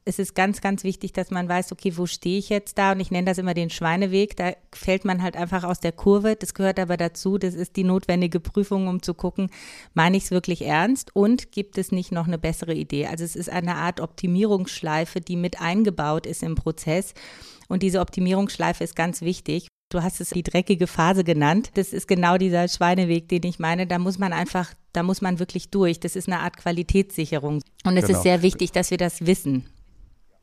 Es 0.09 0.19
ist 0.19 0.35
ganz, 0.35 0.63
ganz 0.63 0.85
wichtig, 0.85 1.13
dass 1.13 1.31
man 1.31 1.51
weiß, 1.51 1.71
okay, 1.71 1.99
wo 1.99 2.07
stehe 2.07 2.39
ich 2.39 2.49
jetzt 2.49 2.79
da? 2.79 2.93
Und 2.93 3.01
ich 3.01 3.11
nenne 3.11 3.27
das 3.27 3.37
immer 3.37 3.53
den 3.53 3.69
Schweineweg. 3.69 4.37
Da 4.39 4.53
fällt 4.75 5.05
man 5.05 5.23
halt 5.23 5.37
einfach 5.37 5.65
aus 5.65 5.81
der 5.81 5.93
Kurve. 5.93 6.35
Das 6.35 6.55
gehört 6.55 6.81
aber 6.81 6.97
dazu. 6.97 7.37
Das 7.37 7.55
ist 7.55 7.77
die 7.77 7.85
notwendige 7.85 8.41
Prüfung, 8.41 8.89
um 8.89 9.03
zu 9.03 9.13
gucken, 9.13 9.51
meine 9.93 10.17
ich 10.17 10.25
es 10.25 10.31
wirklich 10.31 10.63
ernst 10.63 11.15
und 11.15 11.53
gibt 11.53 11.77
es 11.77 11.93
nicht 11.93 12.11
noch 12.11 12.27
eine 12.27 12.39
bessere 12.39 12.73
Idee? 12.73 13.07
Also 13.07 13.23
es 13.23 13.37
ist 13.37 13.51
eine 13.51 13.75
Art 13.75 14.01
Optimierungsschleife, 14.01 15.21
die 15.21 15.37
mit 15.37 15.61
eingebaut 15.61 16.25
ist 16.25 16.43
im 16.43 16.55
Prozess. 16.55 17.13
Und 17.69 17.83
diese 17.83 18.01
Optimierungsschleife 18.01 18.85
ist 18.85 18.97
ganz 18.97 19.21
wichtig. 19.21 19.69
Du 19.91 20.03
hast 20.03 20.23
es 20.23 20.31
die 20.31 20.43
dreckige 20.43 20.87
Phase 20.87 21.23
genannt. 21.23 21.71
Das 21.75 21.93
ist 21.93 22.09
genau 22.09 22.39
dieser 22.39 22.67
Schweineweg, 22.67 23.29
den 23.29 23.43
ich 23.43 23.59
meine. 23.59 23.87
Da 23.87 23.99
muss 23.99 24.19
man 24.19 24.33
einfach, 24.33 24.73
da 24.95 25.03
muss 25.03 25.21
man 25.21 25.39
wirklich 25.39 25.69
durch. 25.69 26.01
Das 26.01 26.17
ist 26.17 26.29
eine 26.29 26.41
Art 26.41 26.57
Qualitätssicherung. 26.57 27.61
Und 27.85 27.97
es 27.99 28.07
genau. 28.07 28.19
ist 28.19 28.23
sehr 28.23 28.41
wichtig, 28.41 28.73
dass 28.73 28.91
wir 28.91 28.99
das 28.99 29.27
wissen. 29.27 29.67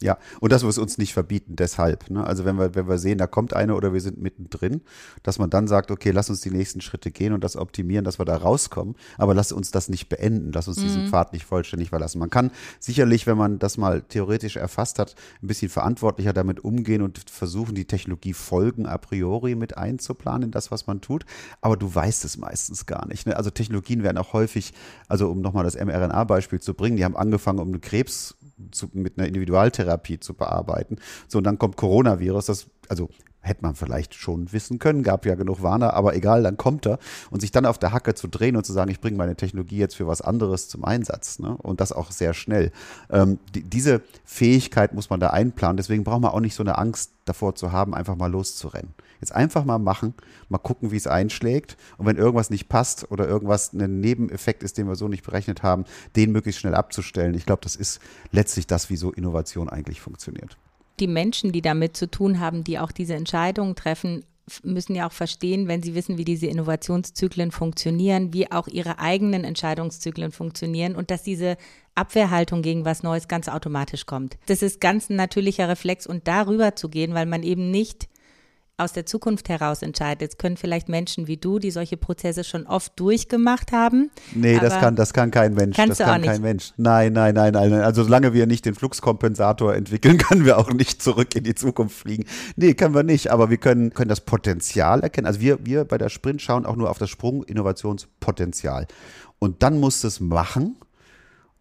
Ja, 0.02 0.18
und 0.42 0.52
dass 0.52 0.64
wir 0.64 0.70
es 0.70 0.78
uns 0.78 0.98
nicht 0.98 1.14
verbieten, 1.14 1.56
deshalb. 1.56 2.10
Ne? 2.10 2.26
Also 2.26 2.44
wenn 2.44 2.58
wir, 2.58 2.76
wenn 2.76 2.90
wir 2.90 2.98
sehen, 2.98 3.18
da 3.18 3.28
kommt 3.28 3.54
eine 3.54 3.76
oder 3.76 3.94
wir 3.94 4.02
sind 4.02 4.22
mittendrin, 4.22 4.82
dass 5.24 5.40
man 5.40 5.50
dann 5.50 5.70
sagt, 5.70 5.90
okay, 5.90 6.12
lass 6.12 6.30
uns 6.30 6.42
die 6.42 6.52
nächsten 6.52 6.82
Schritte 6.82 7.12
gehen 7.12 7.32
und 7.32 7.46
das 7.46 7.56
optimieren, 7.56 8.04
dass 8.04 8.20
wir 8.20 8.26
da 8.26 8.36
rauskommen, 8.36 8.96
aber 9.18 9.34
lass 9.34 9.54
uns 9.54 9.72
das 9.72 9.88
nicht 9.88 10.10
beenden, 10.10 10.52
lass 10.52 10.68
uns 10.68 10.80
mhm. 10.80 10.84
diesen 10.84 11.08
Pfad 11.08 11.32
nicht 11.32 11.46
vollständig 11.46 11.90
verlassen. 11.92 12.20
Man 12.20 12.30
kann 12.30 12.52
sicherlich, 12.80 13.26
wenn 13.26 13.38
man 13.38 13.58
das 13.58 13.78
mal 13.78 14.02
theoretisch 14.02 14.58
erfasst 14.58 15.00
hat, 15.00 15.16
ein 15.42 15.48
bisschen 15.48 15.70
verantwortlicher 15.70 16.34
damit 16.34 16.60
umgehen 16.60 17.02
und 17.02 17.30
versuchen, 17.30 17.74
die 17.74 17.86
Technologiefolgen 17.86 18.88
a 18.88 18.98
priori 18.98 19.56
mit 19.56 19.78
einzuplanen 19.78 20.44
in 20.44 20.52
das, 20.52 20.72
was 20.72 20.88
man 20.88 21.00
tut, 21.00 21.26
aber 21.62 21.78
du 21.78 21.94
weißt 21.94 22.26
es 22.26 22.38
meistens 22.38 22.86
gar 22.86 23.08
nicht. 23.08 23.28
Ne? 23.28 23.38
Also 23.38 23.50
Technologien 23.50 24.04
werden 24.04 24.18
auch 24.18 24.34
häufig, 24.34 24.74
also 25.08 25.32
um 25.32 25.40
nochmal 25.40 25.64
das 25.64 25.76
mRNA-Beispiel 25.76 26.60
zu 26.60 26.74
bringen, 26.74 26.98
die 26.98 27.06
haben 27.06 27.16
angefangen, 27.16 27.60
um 27.60 27.70
eine 27.70 27.80
Krebs 27.80 28.36
zu, 28.72 28.90
mit 28.94 29.18
einer 29.18 29.28
Individualtherapie 29.28 30.20
zu 30.20 30.34
bearbeiten. 30.34 30.98
So, 31.28 31.40
und 31.40 31.44
dann 31.44 31.58
kommt 31.58 31.78
Coronavirus, 31.78 32.46
das, 32.46 32.68
also 32.90 33.10
hätte 33.46 33.64
man 33.64 33.76
vielleicht 33.76 34.16
schon 34.16 34.52
wissen 34.52 34.80
können, 34.80 35.04
gab 35.04 35.26
ja 35.26 35.36
genug 35.36 35.62
Warner, 35.62 35.94
aber 35.94 36.16
egal, 36.16 36.44
dann 36.44 36.58
kommt 36.58 36.86
er 36.86 37.00
und 37.30 37.42
sich 37.42 37.52
dann 37.52 37.66
auf 37.66 37.78
der 37.78 37.94
Hacke 37.94 38.16
zu 38.16 38.28
drehen 38.28 38.58
und 38.58 38.66
zu 38.66 38.74
sagen, 38.74 38.90
ich 38.90 39.00
bringe 39.00 39.18
meine 39.18 39.36
Technologie 39.36 39.78
jetzt 39.78 39.96
für 39.96 40.08
was 40.08 40.22
anderes 40.22 40.68
zum 40.68 40.84
Einsatz 40.84 41.40
ne? 41.40 41.56
und 41.58 41.80
das 41.80 41.92
auch 41.92 42.12
sehr 42.12 42.34
schnell. 42.34 42.72
Ähm, 43.10 43.40
die, 43.54 43.64
diese 43.64 44.02
Fähigkeit 44.24 44.94
muss 44.94 45.10
man 45.10 45.20
da 45.20 45.30
einplanen, 45.30 45.78
deswegen 45.78 46.04
braucht 46.04 46.22
man 46.22 46.32
auch 46.32 46.40
nicht 46.40 46.56
so 46.56 46.64
eine 46.64 46.78
Angst 46.78 47.12
davor 47.26 47.56
zu 47.56 47.72
haben, 47.72 47.94
einfach 47.94 48.16
mal 48.16 48.32
loszurennen. 48.32 48.94
Jetzt 49.22 49.34
einfach 49.34 49.66
mal 49.66 49.80
machen, 49.80 50.14
mal 50.50 50.58
gucken, 50.58 50.92
wie 50.92 50.98
es 50.98 51.08
einschlägt. 51.08 51.78
Und 51.98 52.06
wenn 52.06 52.18
irgendwas 52.18 52.50
nicht 52.50 52.70
passt 52.70 53.10
oder 53.12 53.28
irgendwas 53.28 53.74
ein 53.74 54.00
Nebeneffekt 54.00 54.62
ist, 54.64 54.78
den 54.78 54.88
wir 54.88 54.96
so 54.96 55.08
nicht 55.08 55.24
berechnet 55.24 55.64
haben, 55.64 55.86
den 56.16 56.32
möglichst 56.32 56.62
schnell 56.62 56.76
abzustellen. 56.76 57.34
Ich 57.34 57.46
glaube, 57.46 57.62
das 57.64 57.76
ist 57.76 58.00
letztlich 58.32 58.68
das, 58.68 58.90
wie 58.90 58.98
so 58.98 59.12
Innovation 59.12 59.70
eigentlich 59.70 60.02
funktioniert. 60.02 60.58
Die 61.00 61.08
Menschen, 61.08 61.52
die 61.52 61.62
damit 61.62 61.98
zu 61.98 62.10
tun 62.10 62.40
haben, 62.40 62.64
die 62.64 62.80
auch 62.80 62.92
diese 62.92 63.16
Entscheidungen 63.16 63.76
treffen, 63.76 64.24
müssen 64.64 64.96
ja 64.96 65.08
auch 65.08 65.12
verstehen, 65.12 65.68
wenn 65.68 65.82
sie 65.82 65.96
wissen, 65.96 66.18
wie 66.18 66.26
diese 66.26 66.46
Innovationszyklen 66.48 67.52
funktionieren, 67.52 68.34
wie 68.34 68.52
auch 68.52 68.68
ihre 68.68 69.00
eigenen 69.00 69.44
Entscheidungszyklen 69.44 70.32
funktionieren 70.32 70.96
und 70.96 71.10
dass 71.10 71.24
diese 71.24 71.58
Abwehrhaltung 71.96 72.62
gegen 72.62 72.86
was 72.86 73.04
Neues 73.04 73.28
ganz 73.28 73.48
automatisch 73.48 74.06
kommt. 74.06 74.38
Das 74.46 74.62
ist 74.62 74.82
ganz 74.82 75.10
ein 75.10 75.16
natürlicher 75.16 75.68
Reflex 75.68 76.06
und 76.06 76.28
darüber 76.28 76.76
zu 76.76 76.90
gehen, 76.90 77.14
weil 77.14 77.26
man 77.26 77.42
eben 77.42 77.72
nicht 77.72 78.08
aus 78.78 78.92
der 78.92 79.06
Zukunft 79.06 79.48
heraus 79.48 79.82
entscheidet. 79.82 80.32
Es 80.32 80.38
können 80.38 80.58
vielleicht 80.58 80.90
Menschen 80.90 81.28
wie 81.28 81.38
du, 81.38 81.60
die 81.60 81.72
solche 81.72 81.96
Prozesse 81.96 82.44
schon 82.44 82.68
oft 82.68 83.00
durchgemacht 83.00 83.72
haben. 83.72 84.12
Nee, 84.34 84.60
das 84.60 84.74
kann, 84.80 84.96
das 84.96 85.14
kann 85.14 85.32
kein 85.32 85.54
Mensch. 85.54 85.78
Kannst 85.78 86.00
das 86.00 86.08
kann 86.08 86.22
kein 86.22 86.42
Mensch. 86.42 86.74
Nein, 86.78 87.14
nein, 87.14 87.36
nein, 87.36 87.54
nein. 87.54 87.74
Also 87.74 88.04
solange 88.04 88.34
wir 88.34 88.48
nicht 88.48 88.66
den 88.66 88.76
Fluxkompensator 88.76 89.74
entwickeln, 89.76 90.18
können 90.20 90.46
wir 90.46 90.58
auch 90.58 90.72
nicht 90.72 91.02
zurück 91.02 91.36
in 91.36 91.44
die 91.44 91.56
Zukunft 91.56 91.98
fliegen. 91.98 92.26
Nee, 92.58 92.74
können 92.74 92.94
wir 92.94 93.04
nicht. 93.04 93.32
Aber 93.32 93.50
wir 93.50 93.58
können, 93.58 93.94
können 93.94 94.10
das 94.10 94.22
Potenzial 94.22 95.02
erkennen. 95.02 95.28
Also 95.28 95.40
wir, 95.40 95.66
wir 95.66 95.86
bei 95.86 95.98
der 95.98 96.10
Sprint 96.10 96.42
schauen 96.42 96.66
auch 96.66 96.76
nur 96.76 96.90
auf 96.90 96.98
das 96.98 97.10
Sprung-Innovationspotenzial. 97.10 98.88
Und 99.40 99.64
dann 99.64 99.80
musst 99.80 100.04
du 100.04 100.08
es 100.08 100.20
machen 100.20 100.78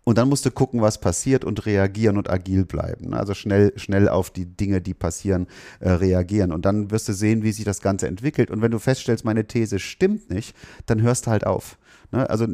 und 0.05 0.19
dann 0.19 0.29
musst 0.29 0.45
du 0.45 0.51
gucken, 0.51 0.83
was 0.83 1.01
passiert 1.01 1.45
und 1.45 1.64
reagieren 1.64 2.19
und 2.19 2.29
agil 2.29 2.67
bleiben. 2.67 3.14
Also 3.14 3.33
schnell, 3.35 3.73
schnell 3.77 4.09
auf 4.09 4.31
die 4.31 4.45
Dinge, 4.45 4.83
die 4.83 4.95
passieren, 4.95 5.47
äh, 5.81 5.90
reagieren. 5.90 6.53
Und 6.53 6.67
dann 6.67 6.90
wirst 6.90 7.09
du 7.09 7.14
sehen, 7.14 7.43
wie 7.43 7.53
sich 7.53 7.64
das 7.64 7.81
Ganze 7.81 8.07
entwickelt. 8.07 8.51
Und 8.51 8.61
wenn 8.61 8.71
du 8.71 8.79
feststellst, 8.79 9.25
meine 9.25 9.47
These 9.47 9.79
stimmt 9.79 10.31
nicht, 10.31 10.55
dann 10.87 11.01
hörst 11.01 11.27
du 11.27 11.31
halt 11.31 11.47
auf. 11.47 11.79
Ne? 12.12 12.29
Also 12.29 12.47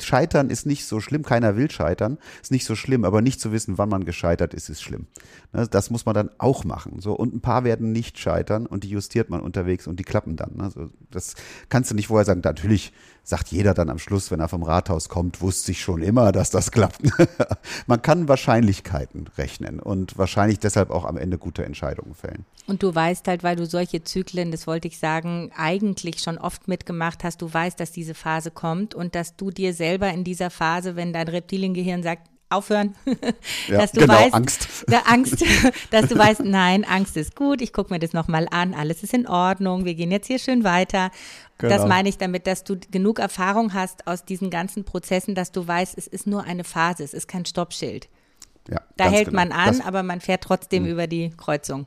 Scheitern 0.00 0.50
ist 0.50 0.66
nicht 0.66 0.84
so 0.84 1.00
schlimm, 1.00 1.22
keiner 1.22 1.56
will 1.56 1.70
scheitern, 1.70 2.18
ist 2.42 2.52
nicht 2.52 2.64
so 2.64 2.76
schlimm, 2.76 3.04
aber 3.04 3.22
nicht 3.22 3.40
zu 3.40 3.52
wissen, 3.52 3.78
wann 3.78 3.88
man 3.88 4.04
gescheitert 4.04 4.54
ist, 4.54 4.68
ist 4.68 4.82
schlimm. 4.82 5.06
Ne? 5.52 5.66
Das 5.68 5.90
muss 5.90 6.06
man 6.06 6.14
dann 6.14 6.30
auch 6.38 6.64
machen. 6.64 7.00
So, 7.00 7.12
und 7.12 7.34
ein 7.34 7.40
paar 7.40 7.64
werden 7.64 7.92
nicht 7.92 8.18
scheitern 8.18 8.66
und 8.66 8.84
die 8.84 8.90
justiert 8.90 9.30
man 9.30 9.40
unterwegs 9.40 9.86
und 9.86 9.98
die 9.98 10.04
klappen 10.04 10.36
dann. 10.36 10.60
Also 10.60 10.90
das 11.10 11.34
kannst 11.68 11.90
du 11.90 11.94
nicht 11.94 12.06
vorher 12.06 12.24
sagen. 12.24 12.40
Natürlich 12.44 12.92
sagt 13.24 13.48
jeder 13.48 13.74
dann 13.74 13.90
am 13.90 13.98
Schluss, 13.98 14.30
wenn 14.30 14.40
er 14.40 14.48
vom 14.48 14.62
Rathaus 14.62 15.08
kommt, 15.08 15.40
wusste 15.40 15.72
ich 15.72 15.80
schon 15.80 16.02
immer, 16.02 16.32
dass 16.32 16.50
das 16.50 16.70
klappt. 16.70 17.00
man 17.86 18.02
kann 18.02 18.28
Wahrscheinlichkeiten 18.28 19.28
rechnen 19.38 19.80
und 19.80 20.18
wahrscheinlich 20.18 20.58
deshalb 20.58 20.90
auch 20.90 21.04
am 21.04 21.16
Ende 21.16 21.38
gute 21.38 21.64
Entscheidungen 21.64 22.14
fällen. 22.14 22.44
Und 22.66 22.82
du 22.82 22.94
weißt 22.94 23.26
halt, 23.28 23.42
weil 23.42 23.56
du 23.56 23.66
solche 23.66 24.04
Zyklen, 24.04 24.50
das 24.50 24.66
wollte 24.66 24.88
ich 24.88 24.98
sagen, 24.98 25.50
eigentlich 25.56 26.20
schon 26.20 26.38
oft 26.38 26.68
mitgemacht 26.68 27.24
hast, 27.24 27.42
du 27.42 27.52
weißt, 27.52 27.78
dass 27.80 27.92
diese 27.92 28.14
Phase 28.14 28.50
kommt 28.50 28.94
und 28.94 29.14
dass 29.14 29.36
du 29.36 29.50
dir 29.50 29.74
selber 29.80 30.10
in 30.10 30.22
dieser 30.22 30.50
Phase, 30.50 30.94
wenn 30.94 31.12
dein 31.12 31.26
Reptiliengehirn 31.26 32.02
sagt, 32.02 32.28
aufhören, 32.50 32.94
ja, 33.68 33.78
dass 33.78 33.92
du 33.92 34.00
genau, 34.00 34.14
weißt, 34.14 34.34
Angst. 34.34 34.68
Angst, 35.06 35.44
dass 35.90 36.08
du 36.08 36.18
weißt, 36.18 36.42
nein, 36.44 36.84
Angst 36.84 37.16
ist 37.16 37.36
gut, 37.36 37.62
ich 37.62 37.72
gucke 37.72 37.92
mir 37.92 38.00
das 38.00 38.12
nochmal 38.12 38.48
an, 38.50 38.74
alles 38.74 39.02
ist 39.02 39.14
in 39.14 39.26
Ordnung, 39.26 39.84
wir 39.84 39.94
gehen 39.94 40.10
jetzt 40.10 40.26
hier 40.26 40.38
schön 40.38 40.64
weiter. 40.64 41.10
Genau. 41.58 41.76
Das 41.76 41.86
meine 41.86 42.08
ich 42.08 42.18
damit, 42.18 42.46
dass 42.46 42.64
du 42.64 42.76
genug 42.90 43.18
Erfahrung 43.18 43.72
hast 43.72 44.06
aus 44.06 44.24
diesen 44.24 44.50
ganzen 44.50 44.84
Prozessen, 44.84 45.34
dass 45.34 45.52
du 45.52 45.66
weißt, 45.66 45.96
es 45.96 46.06
ist 46.06 46.26
nur 46.26 46.44
eine 46.44 46.64
Phase, 46.64 47.04
es 47.04 47.14
ist 47.14 47.28
kein 47.28 47.44
Stoppschild. 47.44 48.08
Ja, 48.68 48.80
da 48.96 49.10
hält 49.10 49.26
genau. 49.26 49.40
man 49.40 49.52
an, 49.52 49.78
das, 49.78 49.86
aber 49.86 50.02
man 50.02 50.20
fährt 50.20 50.42
trotzdem 50.42 50.84
mh. 50.84 50.90
über 50.90 51.06
die 51.06 51.30
Kreuzung. 51.36 51.86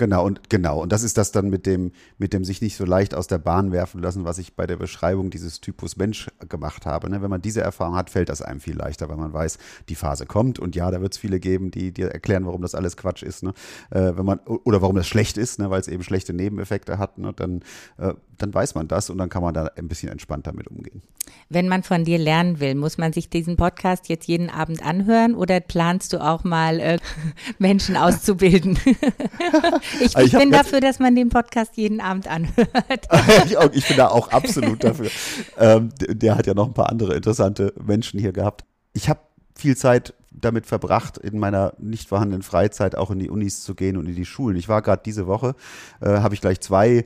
Genau, 0.00 0.24
und 0.24 0.48
genau. 0.48 0.80
Und 0.80 0.92
das 0.92 1.02
ist 1.02 1.18
das 1.18 1.30
dann 1.30 1.50
mit 1.50 1.66
dem, 1.66 1.92
mit 2.16 2.32
dem 2.32 2.42
sich 2.42 2.62
nicht 2.62 2.74
so 2.74 2.86
leicht 2.86 3.14
aus 3.14 3.26
der 3.26 3.36
Bahn 3.36 3.70
werfen 3.70 4.00
lassen, 4.00 4.24
was 4.24 4.38
ich 4.38 4.54
bei 4.54 4.66
der 4.66 4.76
Beschreibung 4.76 5.28
dieses 5.28 5.60
Typus 5.60 5.98
Mensch 5.98 6.28
gemacht 6.48 6.86
habe. 6.86 7.10
Ne? 7.10 7.20
Wenn 7.20 7.28
man 7.28 7.42
diese 7.42 7.60
Erfahrung 7.60 7.96
hat, 7.96 8.08
fällt 8.08 8.30
das 8.30 8.40
einem 8.40 8.60
viel 8.60 8.74
leichter, 8.74 9.10
weil 9.10 9.18
man 9.18 9.34
weiß, 9.34 9.58
die 9.90 9.94
Phase 9.94 10.24
kommt 10.24 10.58
und 10.58 10.74
ja, 10.74 10.90
da 10.90 11.02
wird 11.02 11.12
es 11.12 11.18
viele 11.18 11.38
geben, 11.38 11.70
die 11.70 11.92
dir 11.92 12.08
erklären, 12.08 12.46
warum 12.46 12.62
das 12.62 12.74
alles 12.74 12.96
Quatsch 12.96 13.22
ist. 13.22 13.42
Ne? 13.42 13.52
Äh, 13.90 14.16
wenn 14.16 14.24
man, 14.24 14.38
oder 14.38 14.80
warum 14.80 14.96
das 14.96 15.06
schlecht 15.06 15.36
ist, 15.36 15.58
ne? 15.58 15.68
weil 15.68 15.82
es 15.82 15.88
eben 15.88 16.02
schlechte 16.02 16.32
Nebeneffekte 16.32 16.96
hat, 16.96 17.18
ne? 17.18 17.34
dann, 17.36 17.60
äh, 17.98 18.14
dann 18.38 18.54
weiß 18.54 18.74
man 18.74 18.88
das 18.88 19.10
und 19.10 19.18
dann 19.18 19.28
kann 19.28 19.42
man 19.42 19.52
da 19.52 19.66
ein 19.76 19.86
bisschen 19.86 20.08
entspannt 20.08 20.46
damit 20.46 20.68
umgehen. 20.68 21.02
Wenn 21.48 21.68
man 21.68 21.82
von 21.82 22.04
dir 22.04 22.18
lernen 22.18 22.60
will, 22.60 22.74
muss 22.74 22.96
man 22.96 23.12
sich 23.12 23.28
diesen 23.28 23.56
Podcast 23.56 24.08
jetzt 24.08 24.26
jeden 24.28 24.48
Abend 24.48 24.82
anhören 24.84 25.34
oder 25.34 25.60
planst 25.60 26.12
du 26.12 26.24
auch 26.24 26.44
mal 26.44 26.80
äh, 26.80 26.98
Menschen 27.58 27.96
auszubilden? 27.96 28.78
Ich, 29.98 30.16
ich, 30.16 30.16
ich 30.16 30.32
bin 30.32 30.50
dafür, 30.50 30.80
dass 30.80 30.98
man 30.98 31.14
den 31.14 31.28
Podcast 31.28 31.76
jeden 31.76 32.00
Abend 32.00 32.28
anhört. 32.28 33.08
ich, 33.44 33.56
ich 33.72 33.88
bin 33.88 33.96
da 33.96 34.08
auch 34.08 34.28
absolut 34.28 34.84
dafür. 34.84 35.10
Ähm, 35.58 35.90
der 35.98 36.36
hat 36.36 36.46
ja 36.46 36.54
noch 36.54 36.66
ein 36.66 36.74
paar 36.74 36.90
andere 36.90 37.14
interessante 37.14 37.72
Menschen 37.82 38.20
hier 38.20 38.32
gehabt. 38.32 38.64
Ich 38.92 39.08
habe 39.08 39.20
viel 39.54 39.76
Zeit 39.76 40.14
damit 40.30 40.66
verbracht, 40.66 41.18
in 41.18 41.38
meiner 41.38 41.74
nicht 41.78 42.08
vorhandenen 42.08 42.42
Freizeit 42.42 42.96
auch 42.96 43.10
in 43.10 43.18
die 43.18 43.30
Unis 43.30 43.62
zu 43.62 43.74
gehen 43.74 43.96
und 43.96 44.06
in 44.06 44.14
die 44.14 44.24
Schulen. 44.24 44.56
Ich 44.56 44.68
war 44.68 44.80
gerade 44.80 45.02
diese 45.04 45.26
Woche, 45.26 45.54
äh, 46.00 46.06
habe 46.06 46.34
ich 46.34 46.40
gleich 46.40 46.60
zwei 46.60 47.04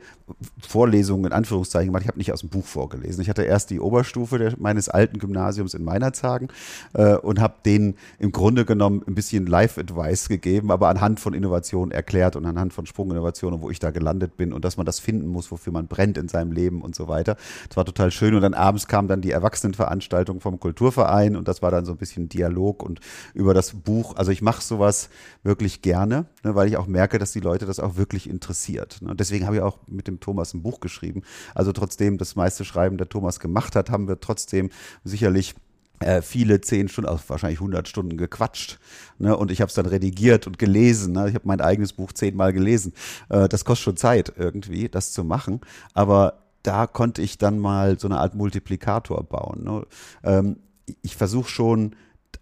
Vorlesungen 0.67 1.27
in 1.27 1.33
Anführungszeichen 1.33 1.89
gemacht. 1.89 2.03
Ich 2.03 2.09
habe 2.09 2.19
nicht 2.19 2.33
aus 2.33 2.41
dem 2.41 2.51
Buch 2.51 2.65
vorgelesen. 2.65 3.21
Ich 3.23 3.29
hatte 3.29 3.43
erst 3.43 3.71
die 3.71 3.81
Oberstufe 3.81 4.39
der, 4.39 4.55
meines 4.59 4.89
alten 4.89 5.19
Gymnasiums 5.19 5.75
in 5.75 5.85
Meinerzhagen 5.85 6.49
äh, 6.95 7.15
und 7.17 7.41
habe 7.41 7.55
denen 7.65 7.97
im 8.19 8.33
Grunde 8.33 8.65
genommen 8.65 9.03
ein 9.07 9.15
bisschen 9.15 9.47
Live-Advice 9.47 10.29
gegeben, 10.29 10.71
aber 10.71 10.89
anhand 10.89 11.21
von 11.21 11.35
Innovationen 11.35 11.93
erklärt 11.93 12.37
und 12.37 12.45
anhand 12.47 12.73
von 12.73 12.87
Sprunginnovationen, 12.87 13.61
wo 13.61 13.71
ich 13.71 13.79
da 13.79 13.91
gelandet 13.91 14.37
bin 14.37 14.53
und 14.53 14.65
dass 14.65 14.77
man 14.77 14.87
das 14.87 14.99
finden 14.99 15.29
muss, 15.29 15.51
wofür 15.51 15.73
man 15.73 15.89
brennt 15.89 16.19
in 16.19 16.29
seinem 16.29 16.53
Leben 16.53 16.83
und 16.83 16.95
so 16.95 17.09
weiter. 17.09 17.37
Das 17.69 17.77
war 17.77 17.85
total 17.85 18.11
schön. 18.11 18.35
Und 18.35 18.43
dann 18.43 18.55
abends 18.55 18.87
kam 18.87 19.09
dann 19.09 19.21
die 19.21 19.31
Erwachsenenveranstaltung 19.31 20.41
vom 20.41 20.61
Kulturverein 20.61 21.37
und 21.37 21.49
das 21.49 21.63
war 21.63 21.71
dann 21.71 21.85
so 21.85 21.93
ein 21.93 21.99
bisschen 21.99 22.29
Dialog 22.29 22.83
und 22.83 23.01
über 23.35 23.55
das 23.55 23.73
Buch. 23.73 24.17
Also 24.17 24.31
ich 24.31 24.43
mache 24.43 24.63
sowas 24.63 25.09
wirklich 25.43 25.83
gerne, 25.83 26.27
ne, 26.43 26.55
weil 26.55 26.69
ich 26.69 26.77
auch 26.77 26.87
merke, 26.87 27.19
dass 27.19 27.33
die 27.33 27.41
Leute 27.41 27.67
das 27.67 27.81
auch 27.81 27.97
wirklich 27.97 28.29
interessiert. 28.29 29.01
Ne. 29.03 29.15
Deswegen 29.15 29.47
habe 29.47 29.57
ich 29.57 29.63
auch 29.63 29.79
mit 29.87 30.09
dem 30.09 30.21
Thomas 30.21 30.55
ein 30.55 30.63
Buch 30.63 30.81
geschrieben. 30.81 31.23
Also 31.55 31.73
trotzdem 31.73 32.19
das 32.19 32.37
meiste 32.37 32.65
Schreiben 32.65 32.99
der 32.99 33.09
Thomas 33.09 33.41
gemacht 33.41 33.77
hat, 33.77 33.91
haben 33.91 34.09
wir 34.09 34.21
trotzdem 34.21 34.71
sicherlich 35.05 35.55
äh, 36.01 36.23
viele 36.23 36.61
zehn 36.61 36.89
Stunden, 36.89 37.09
also 37.09 37.23
wahrscheinlich 37.29 37.61
100 37.61 37.89
Stunden 37.89 38.17
gequatscht. 38.17 38.79
Ne? 39.19 39.37
Und 39.37 39.51
ich 39.51 39.61
habe 39.61 39.69
es 39.69 39.75
dann 39.75 39.87
redigiert 39.87 40.47
und 40.47 40.59
gelesen. 40.59 41.13
Ne? 41.13 41.29
Ich 41.29 41.35
habe 41.35 41.47
mein 41.47 41.61
eigenes 41.61 41.93
Buch 41.93 42.13
zehnmal 42.13 42.53
gelesen. 42.53 42.93
Äh, 43.29 43.49
das 43.49 43.65
kostet 43.65 43.85
schon 43.85 43.97
Zeit 43.97 44.33
irgendwie, 44.37 44.89
das 44.89 45.13
zu 45.13 45.25
machen. 45.25 45.61
Aber 45.95 46.41
da 46.63 46.87
konnte 46.87 47.23
ich 47.23 47.39
dann 47.39 47.59
mal 47.59 47.99
so 47.99 48.09
eine 48.09 48.19
Art 48.19 48.35
Multiplikator 48.35 49.23
bauen. 49.23 49.65
Ne? 49.65 49.87
Ähm, 50.25 50.57
ich 51.03 51.17
versuche 51.17 51.49
schon 51.49 51.95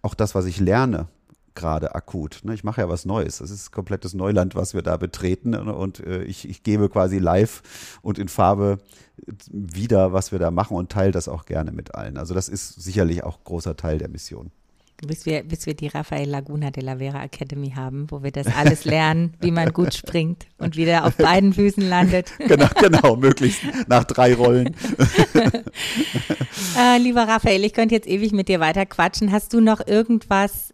auch 0.02 0.14
das, 0.14 0.34
was 0.34 0.44
ich 0.46 0.60
lerne, 0.60 1.08
gerade 1.54 1.94
akut. 1.94 2.40
Ne? 2.44 2.54
Ich 2.54 2.64
mache 2.64 2.80
ja 2.80 2.88
was 2.88 3.04
Neues. 3.04 3.38
Das 3.38 3.50
ist 3.50 3.72
komplettes 3.72 4.14
Neuland, 4.14 4.54
was 4.54 4.74
wir 4.74 4.82
da 4.82 4.96
betreten. 4.96 5.50
Ne? 5.50 5.74
Und 5.74 6.00
äh, 6.00 6.22
ich, 6.24 6.48
ich 6.48 6.62
gebe 6.62 6.88
quasi 6.88 7.18
live 7.18 7.98
und 8.02 8.18
in 8.18 8.28
Farbe 8.28 8.78
wieder, 9.50 10.12
was 10.12 10.32
wir 10.32 10.38
da 10.38 10.50
machen 10.50 10.76
und 10.76 10.90
teile 10.90 11.12
das 11.12 11.28
auch 11.28 11.44
gerne 11.44 11.72
mit 11.72 11.94
allen. 11.94 12.16
Also 12.16 12.34
das 12.34 12.48
ist 12.48 12.82
sicherlich 12.82 13.22
auch 13.24 13.44
großer 13.44 13.76
Teil 13.76 13.98
der 13.98 14.08
Mission. 14.08 14.50
Bis 15.04 15.26
wir, 15.26 15.42
bis 15.42 15.66
wir 15.66 15.74
die 15.74 15.88
Rafael 15.88 16.28
Laguna 16.28 16.70
de 16.70 16.82
la 16.84 16.96
Vera 16.96 17.24
Academy 17.24 17.70
haben, 17.70 18.06
wo 18.08 18.22
wir 18.22 18.30
das 18.30 18.46
alles 18.46 18.84
lernen, 18.86 19.34
wie 19.40 19.50
man 19.50 19.72
gut 19.72 19.94
springt 19.94 20.46
und 20.58 20.76
wieder 20.76 21.04
auf 21.04 21.16
beiden 21.18 21.52
Füßen 21.52 21.88
landet. 21.88 22.30
Genau, 22.38 22.68
genau, 22.80 23.16
möglichst 23.16 23.62
nach 23.88 24.04
drei 24.04 24.34
Rollen. 24.34 24.76
äh, 26.78 26.98
lieber 26.98 27.26
Raphael, 27.26 27.64
ich 27.64 27.72
könnte 27.72 27.96
jetzt 27.96 28.06
ewig 28.06 28.32
mit 28.32 28.48
dir 28.48 28.60
weiter 28.60 28.86
quatschen. 28.86 29.32
Hast 29.32 29.52
du 29.52 29.60
noch 29.60 29.84
irgendwas, 29.84 30.72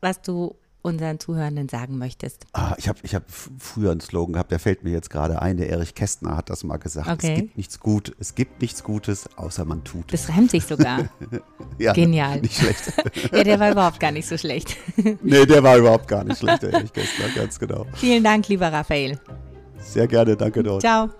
was 0.00 0.22
du 0.22 0.54
unseren 0.86 1.18
Zuhörenden 1.18 1.68
sagen 1.68 1.98
möchtest? 1.98 2.46
Ah, 2.52 2.74
ich 2.78 2.88
habe 2.88 2.98
ich 3.02 3.14
hab 3.14 3.24
früher 3.28 3.90
einen 3.90 4.00
Slogan 4.00 4.34
gehabt, 4.34 4.52
der 4.52 4.60
fällt 4.60 4.84
mir 4.84 4.90
jetzt 4.90 5.10
gerade 5.10 5.42
ein. 5.42 5.56
Der 5.56 5.68
Erich 5.68 5.94
Kästner 5.94 6.36
hat 6.36 6.48
das 6.48 6.64
mal 6.64 6.78
gesagt. 6.78 7.08
Okay. 7.08 7.32
Es 7.32 7.40
gibt 7.40 7.56
nichts 7.56 7.80
gut, 7.80 8.16
es 8.18 8.34
gibt 8.34 8.62
nichts 8.62 8.84
Gutes, 8.84 9.28
außer 9.36 9.64
man 9.64 9.84
tut. 9.84 10.12
Das 10.12 10.28
reimt 10.28 10.50
sich 10.50 10.64
sogar. 10.64 11.08
ja, 11.78 11.92
Genial. 11.92 12.40
Nicht 12.40 12.56
schlecht. 12.56 12.92
ja, 13.32 13.44
der 13.44 13.58
war 13.58 13.72
überhaupt 13.72 14.00
gar 14.00 14.12
nicht 14.12 14.28
so 14.28 14.38
schlecht. 14.38 14.76
nee, 15.22 15.44
der 15.44 15.62
war 15.62 15.76
überhaupt 15.76 16.08
gar 16.08 16.24
nicht 16.24 16.38
schlecht, 16.38 16.62
der 16.62 16.72
Erich 16.72 16.92
Kästner, 16.92 17.28
ganz 17.34 17.58
genau. 17.58 17.84
Vielen 17.94 18.22
Dank, 18.22 18.48
lieber 18.48 18.72
Raphael. 18.72 19.18
Sehr 19.78 20.06
gerne, 20.06 20.36
danke 20.36 20.62
dort. 20.62 20.82
Ciao. 20.82 21.10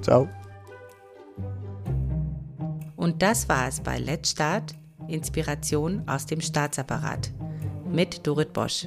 Ciao. 0.00 0.28
Und 2.96 3.20
das 3.20 3.48
war 3.48 3.68
es 3.68 3.80
bei 3.80 3.98
Let's 3.98 4.30
Start, 4.30 4.74
Inspiration 5.08 6.02
aus 6.06 6.24
dem 6.24 6.40
Staatsapparat 6.40 7.30
mit 7.92 8.26
Dorit 8.26 8.52
Bosch. 8.52 8.86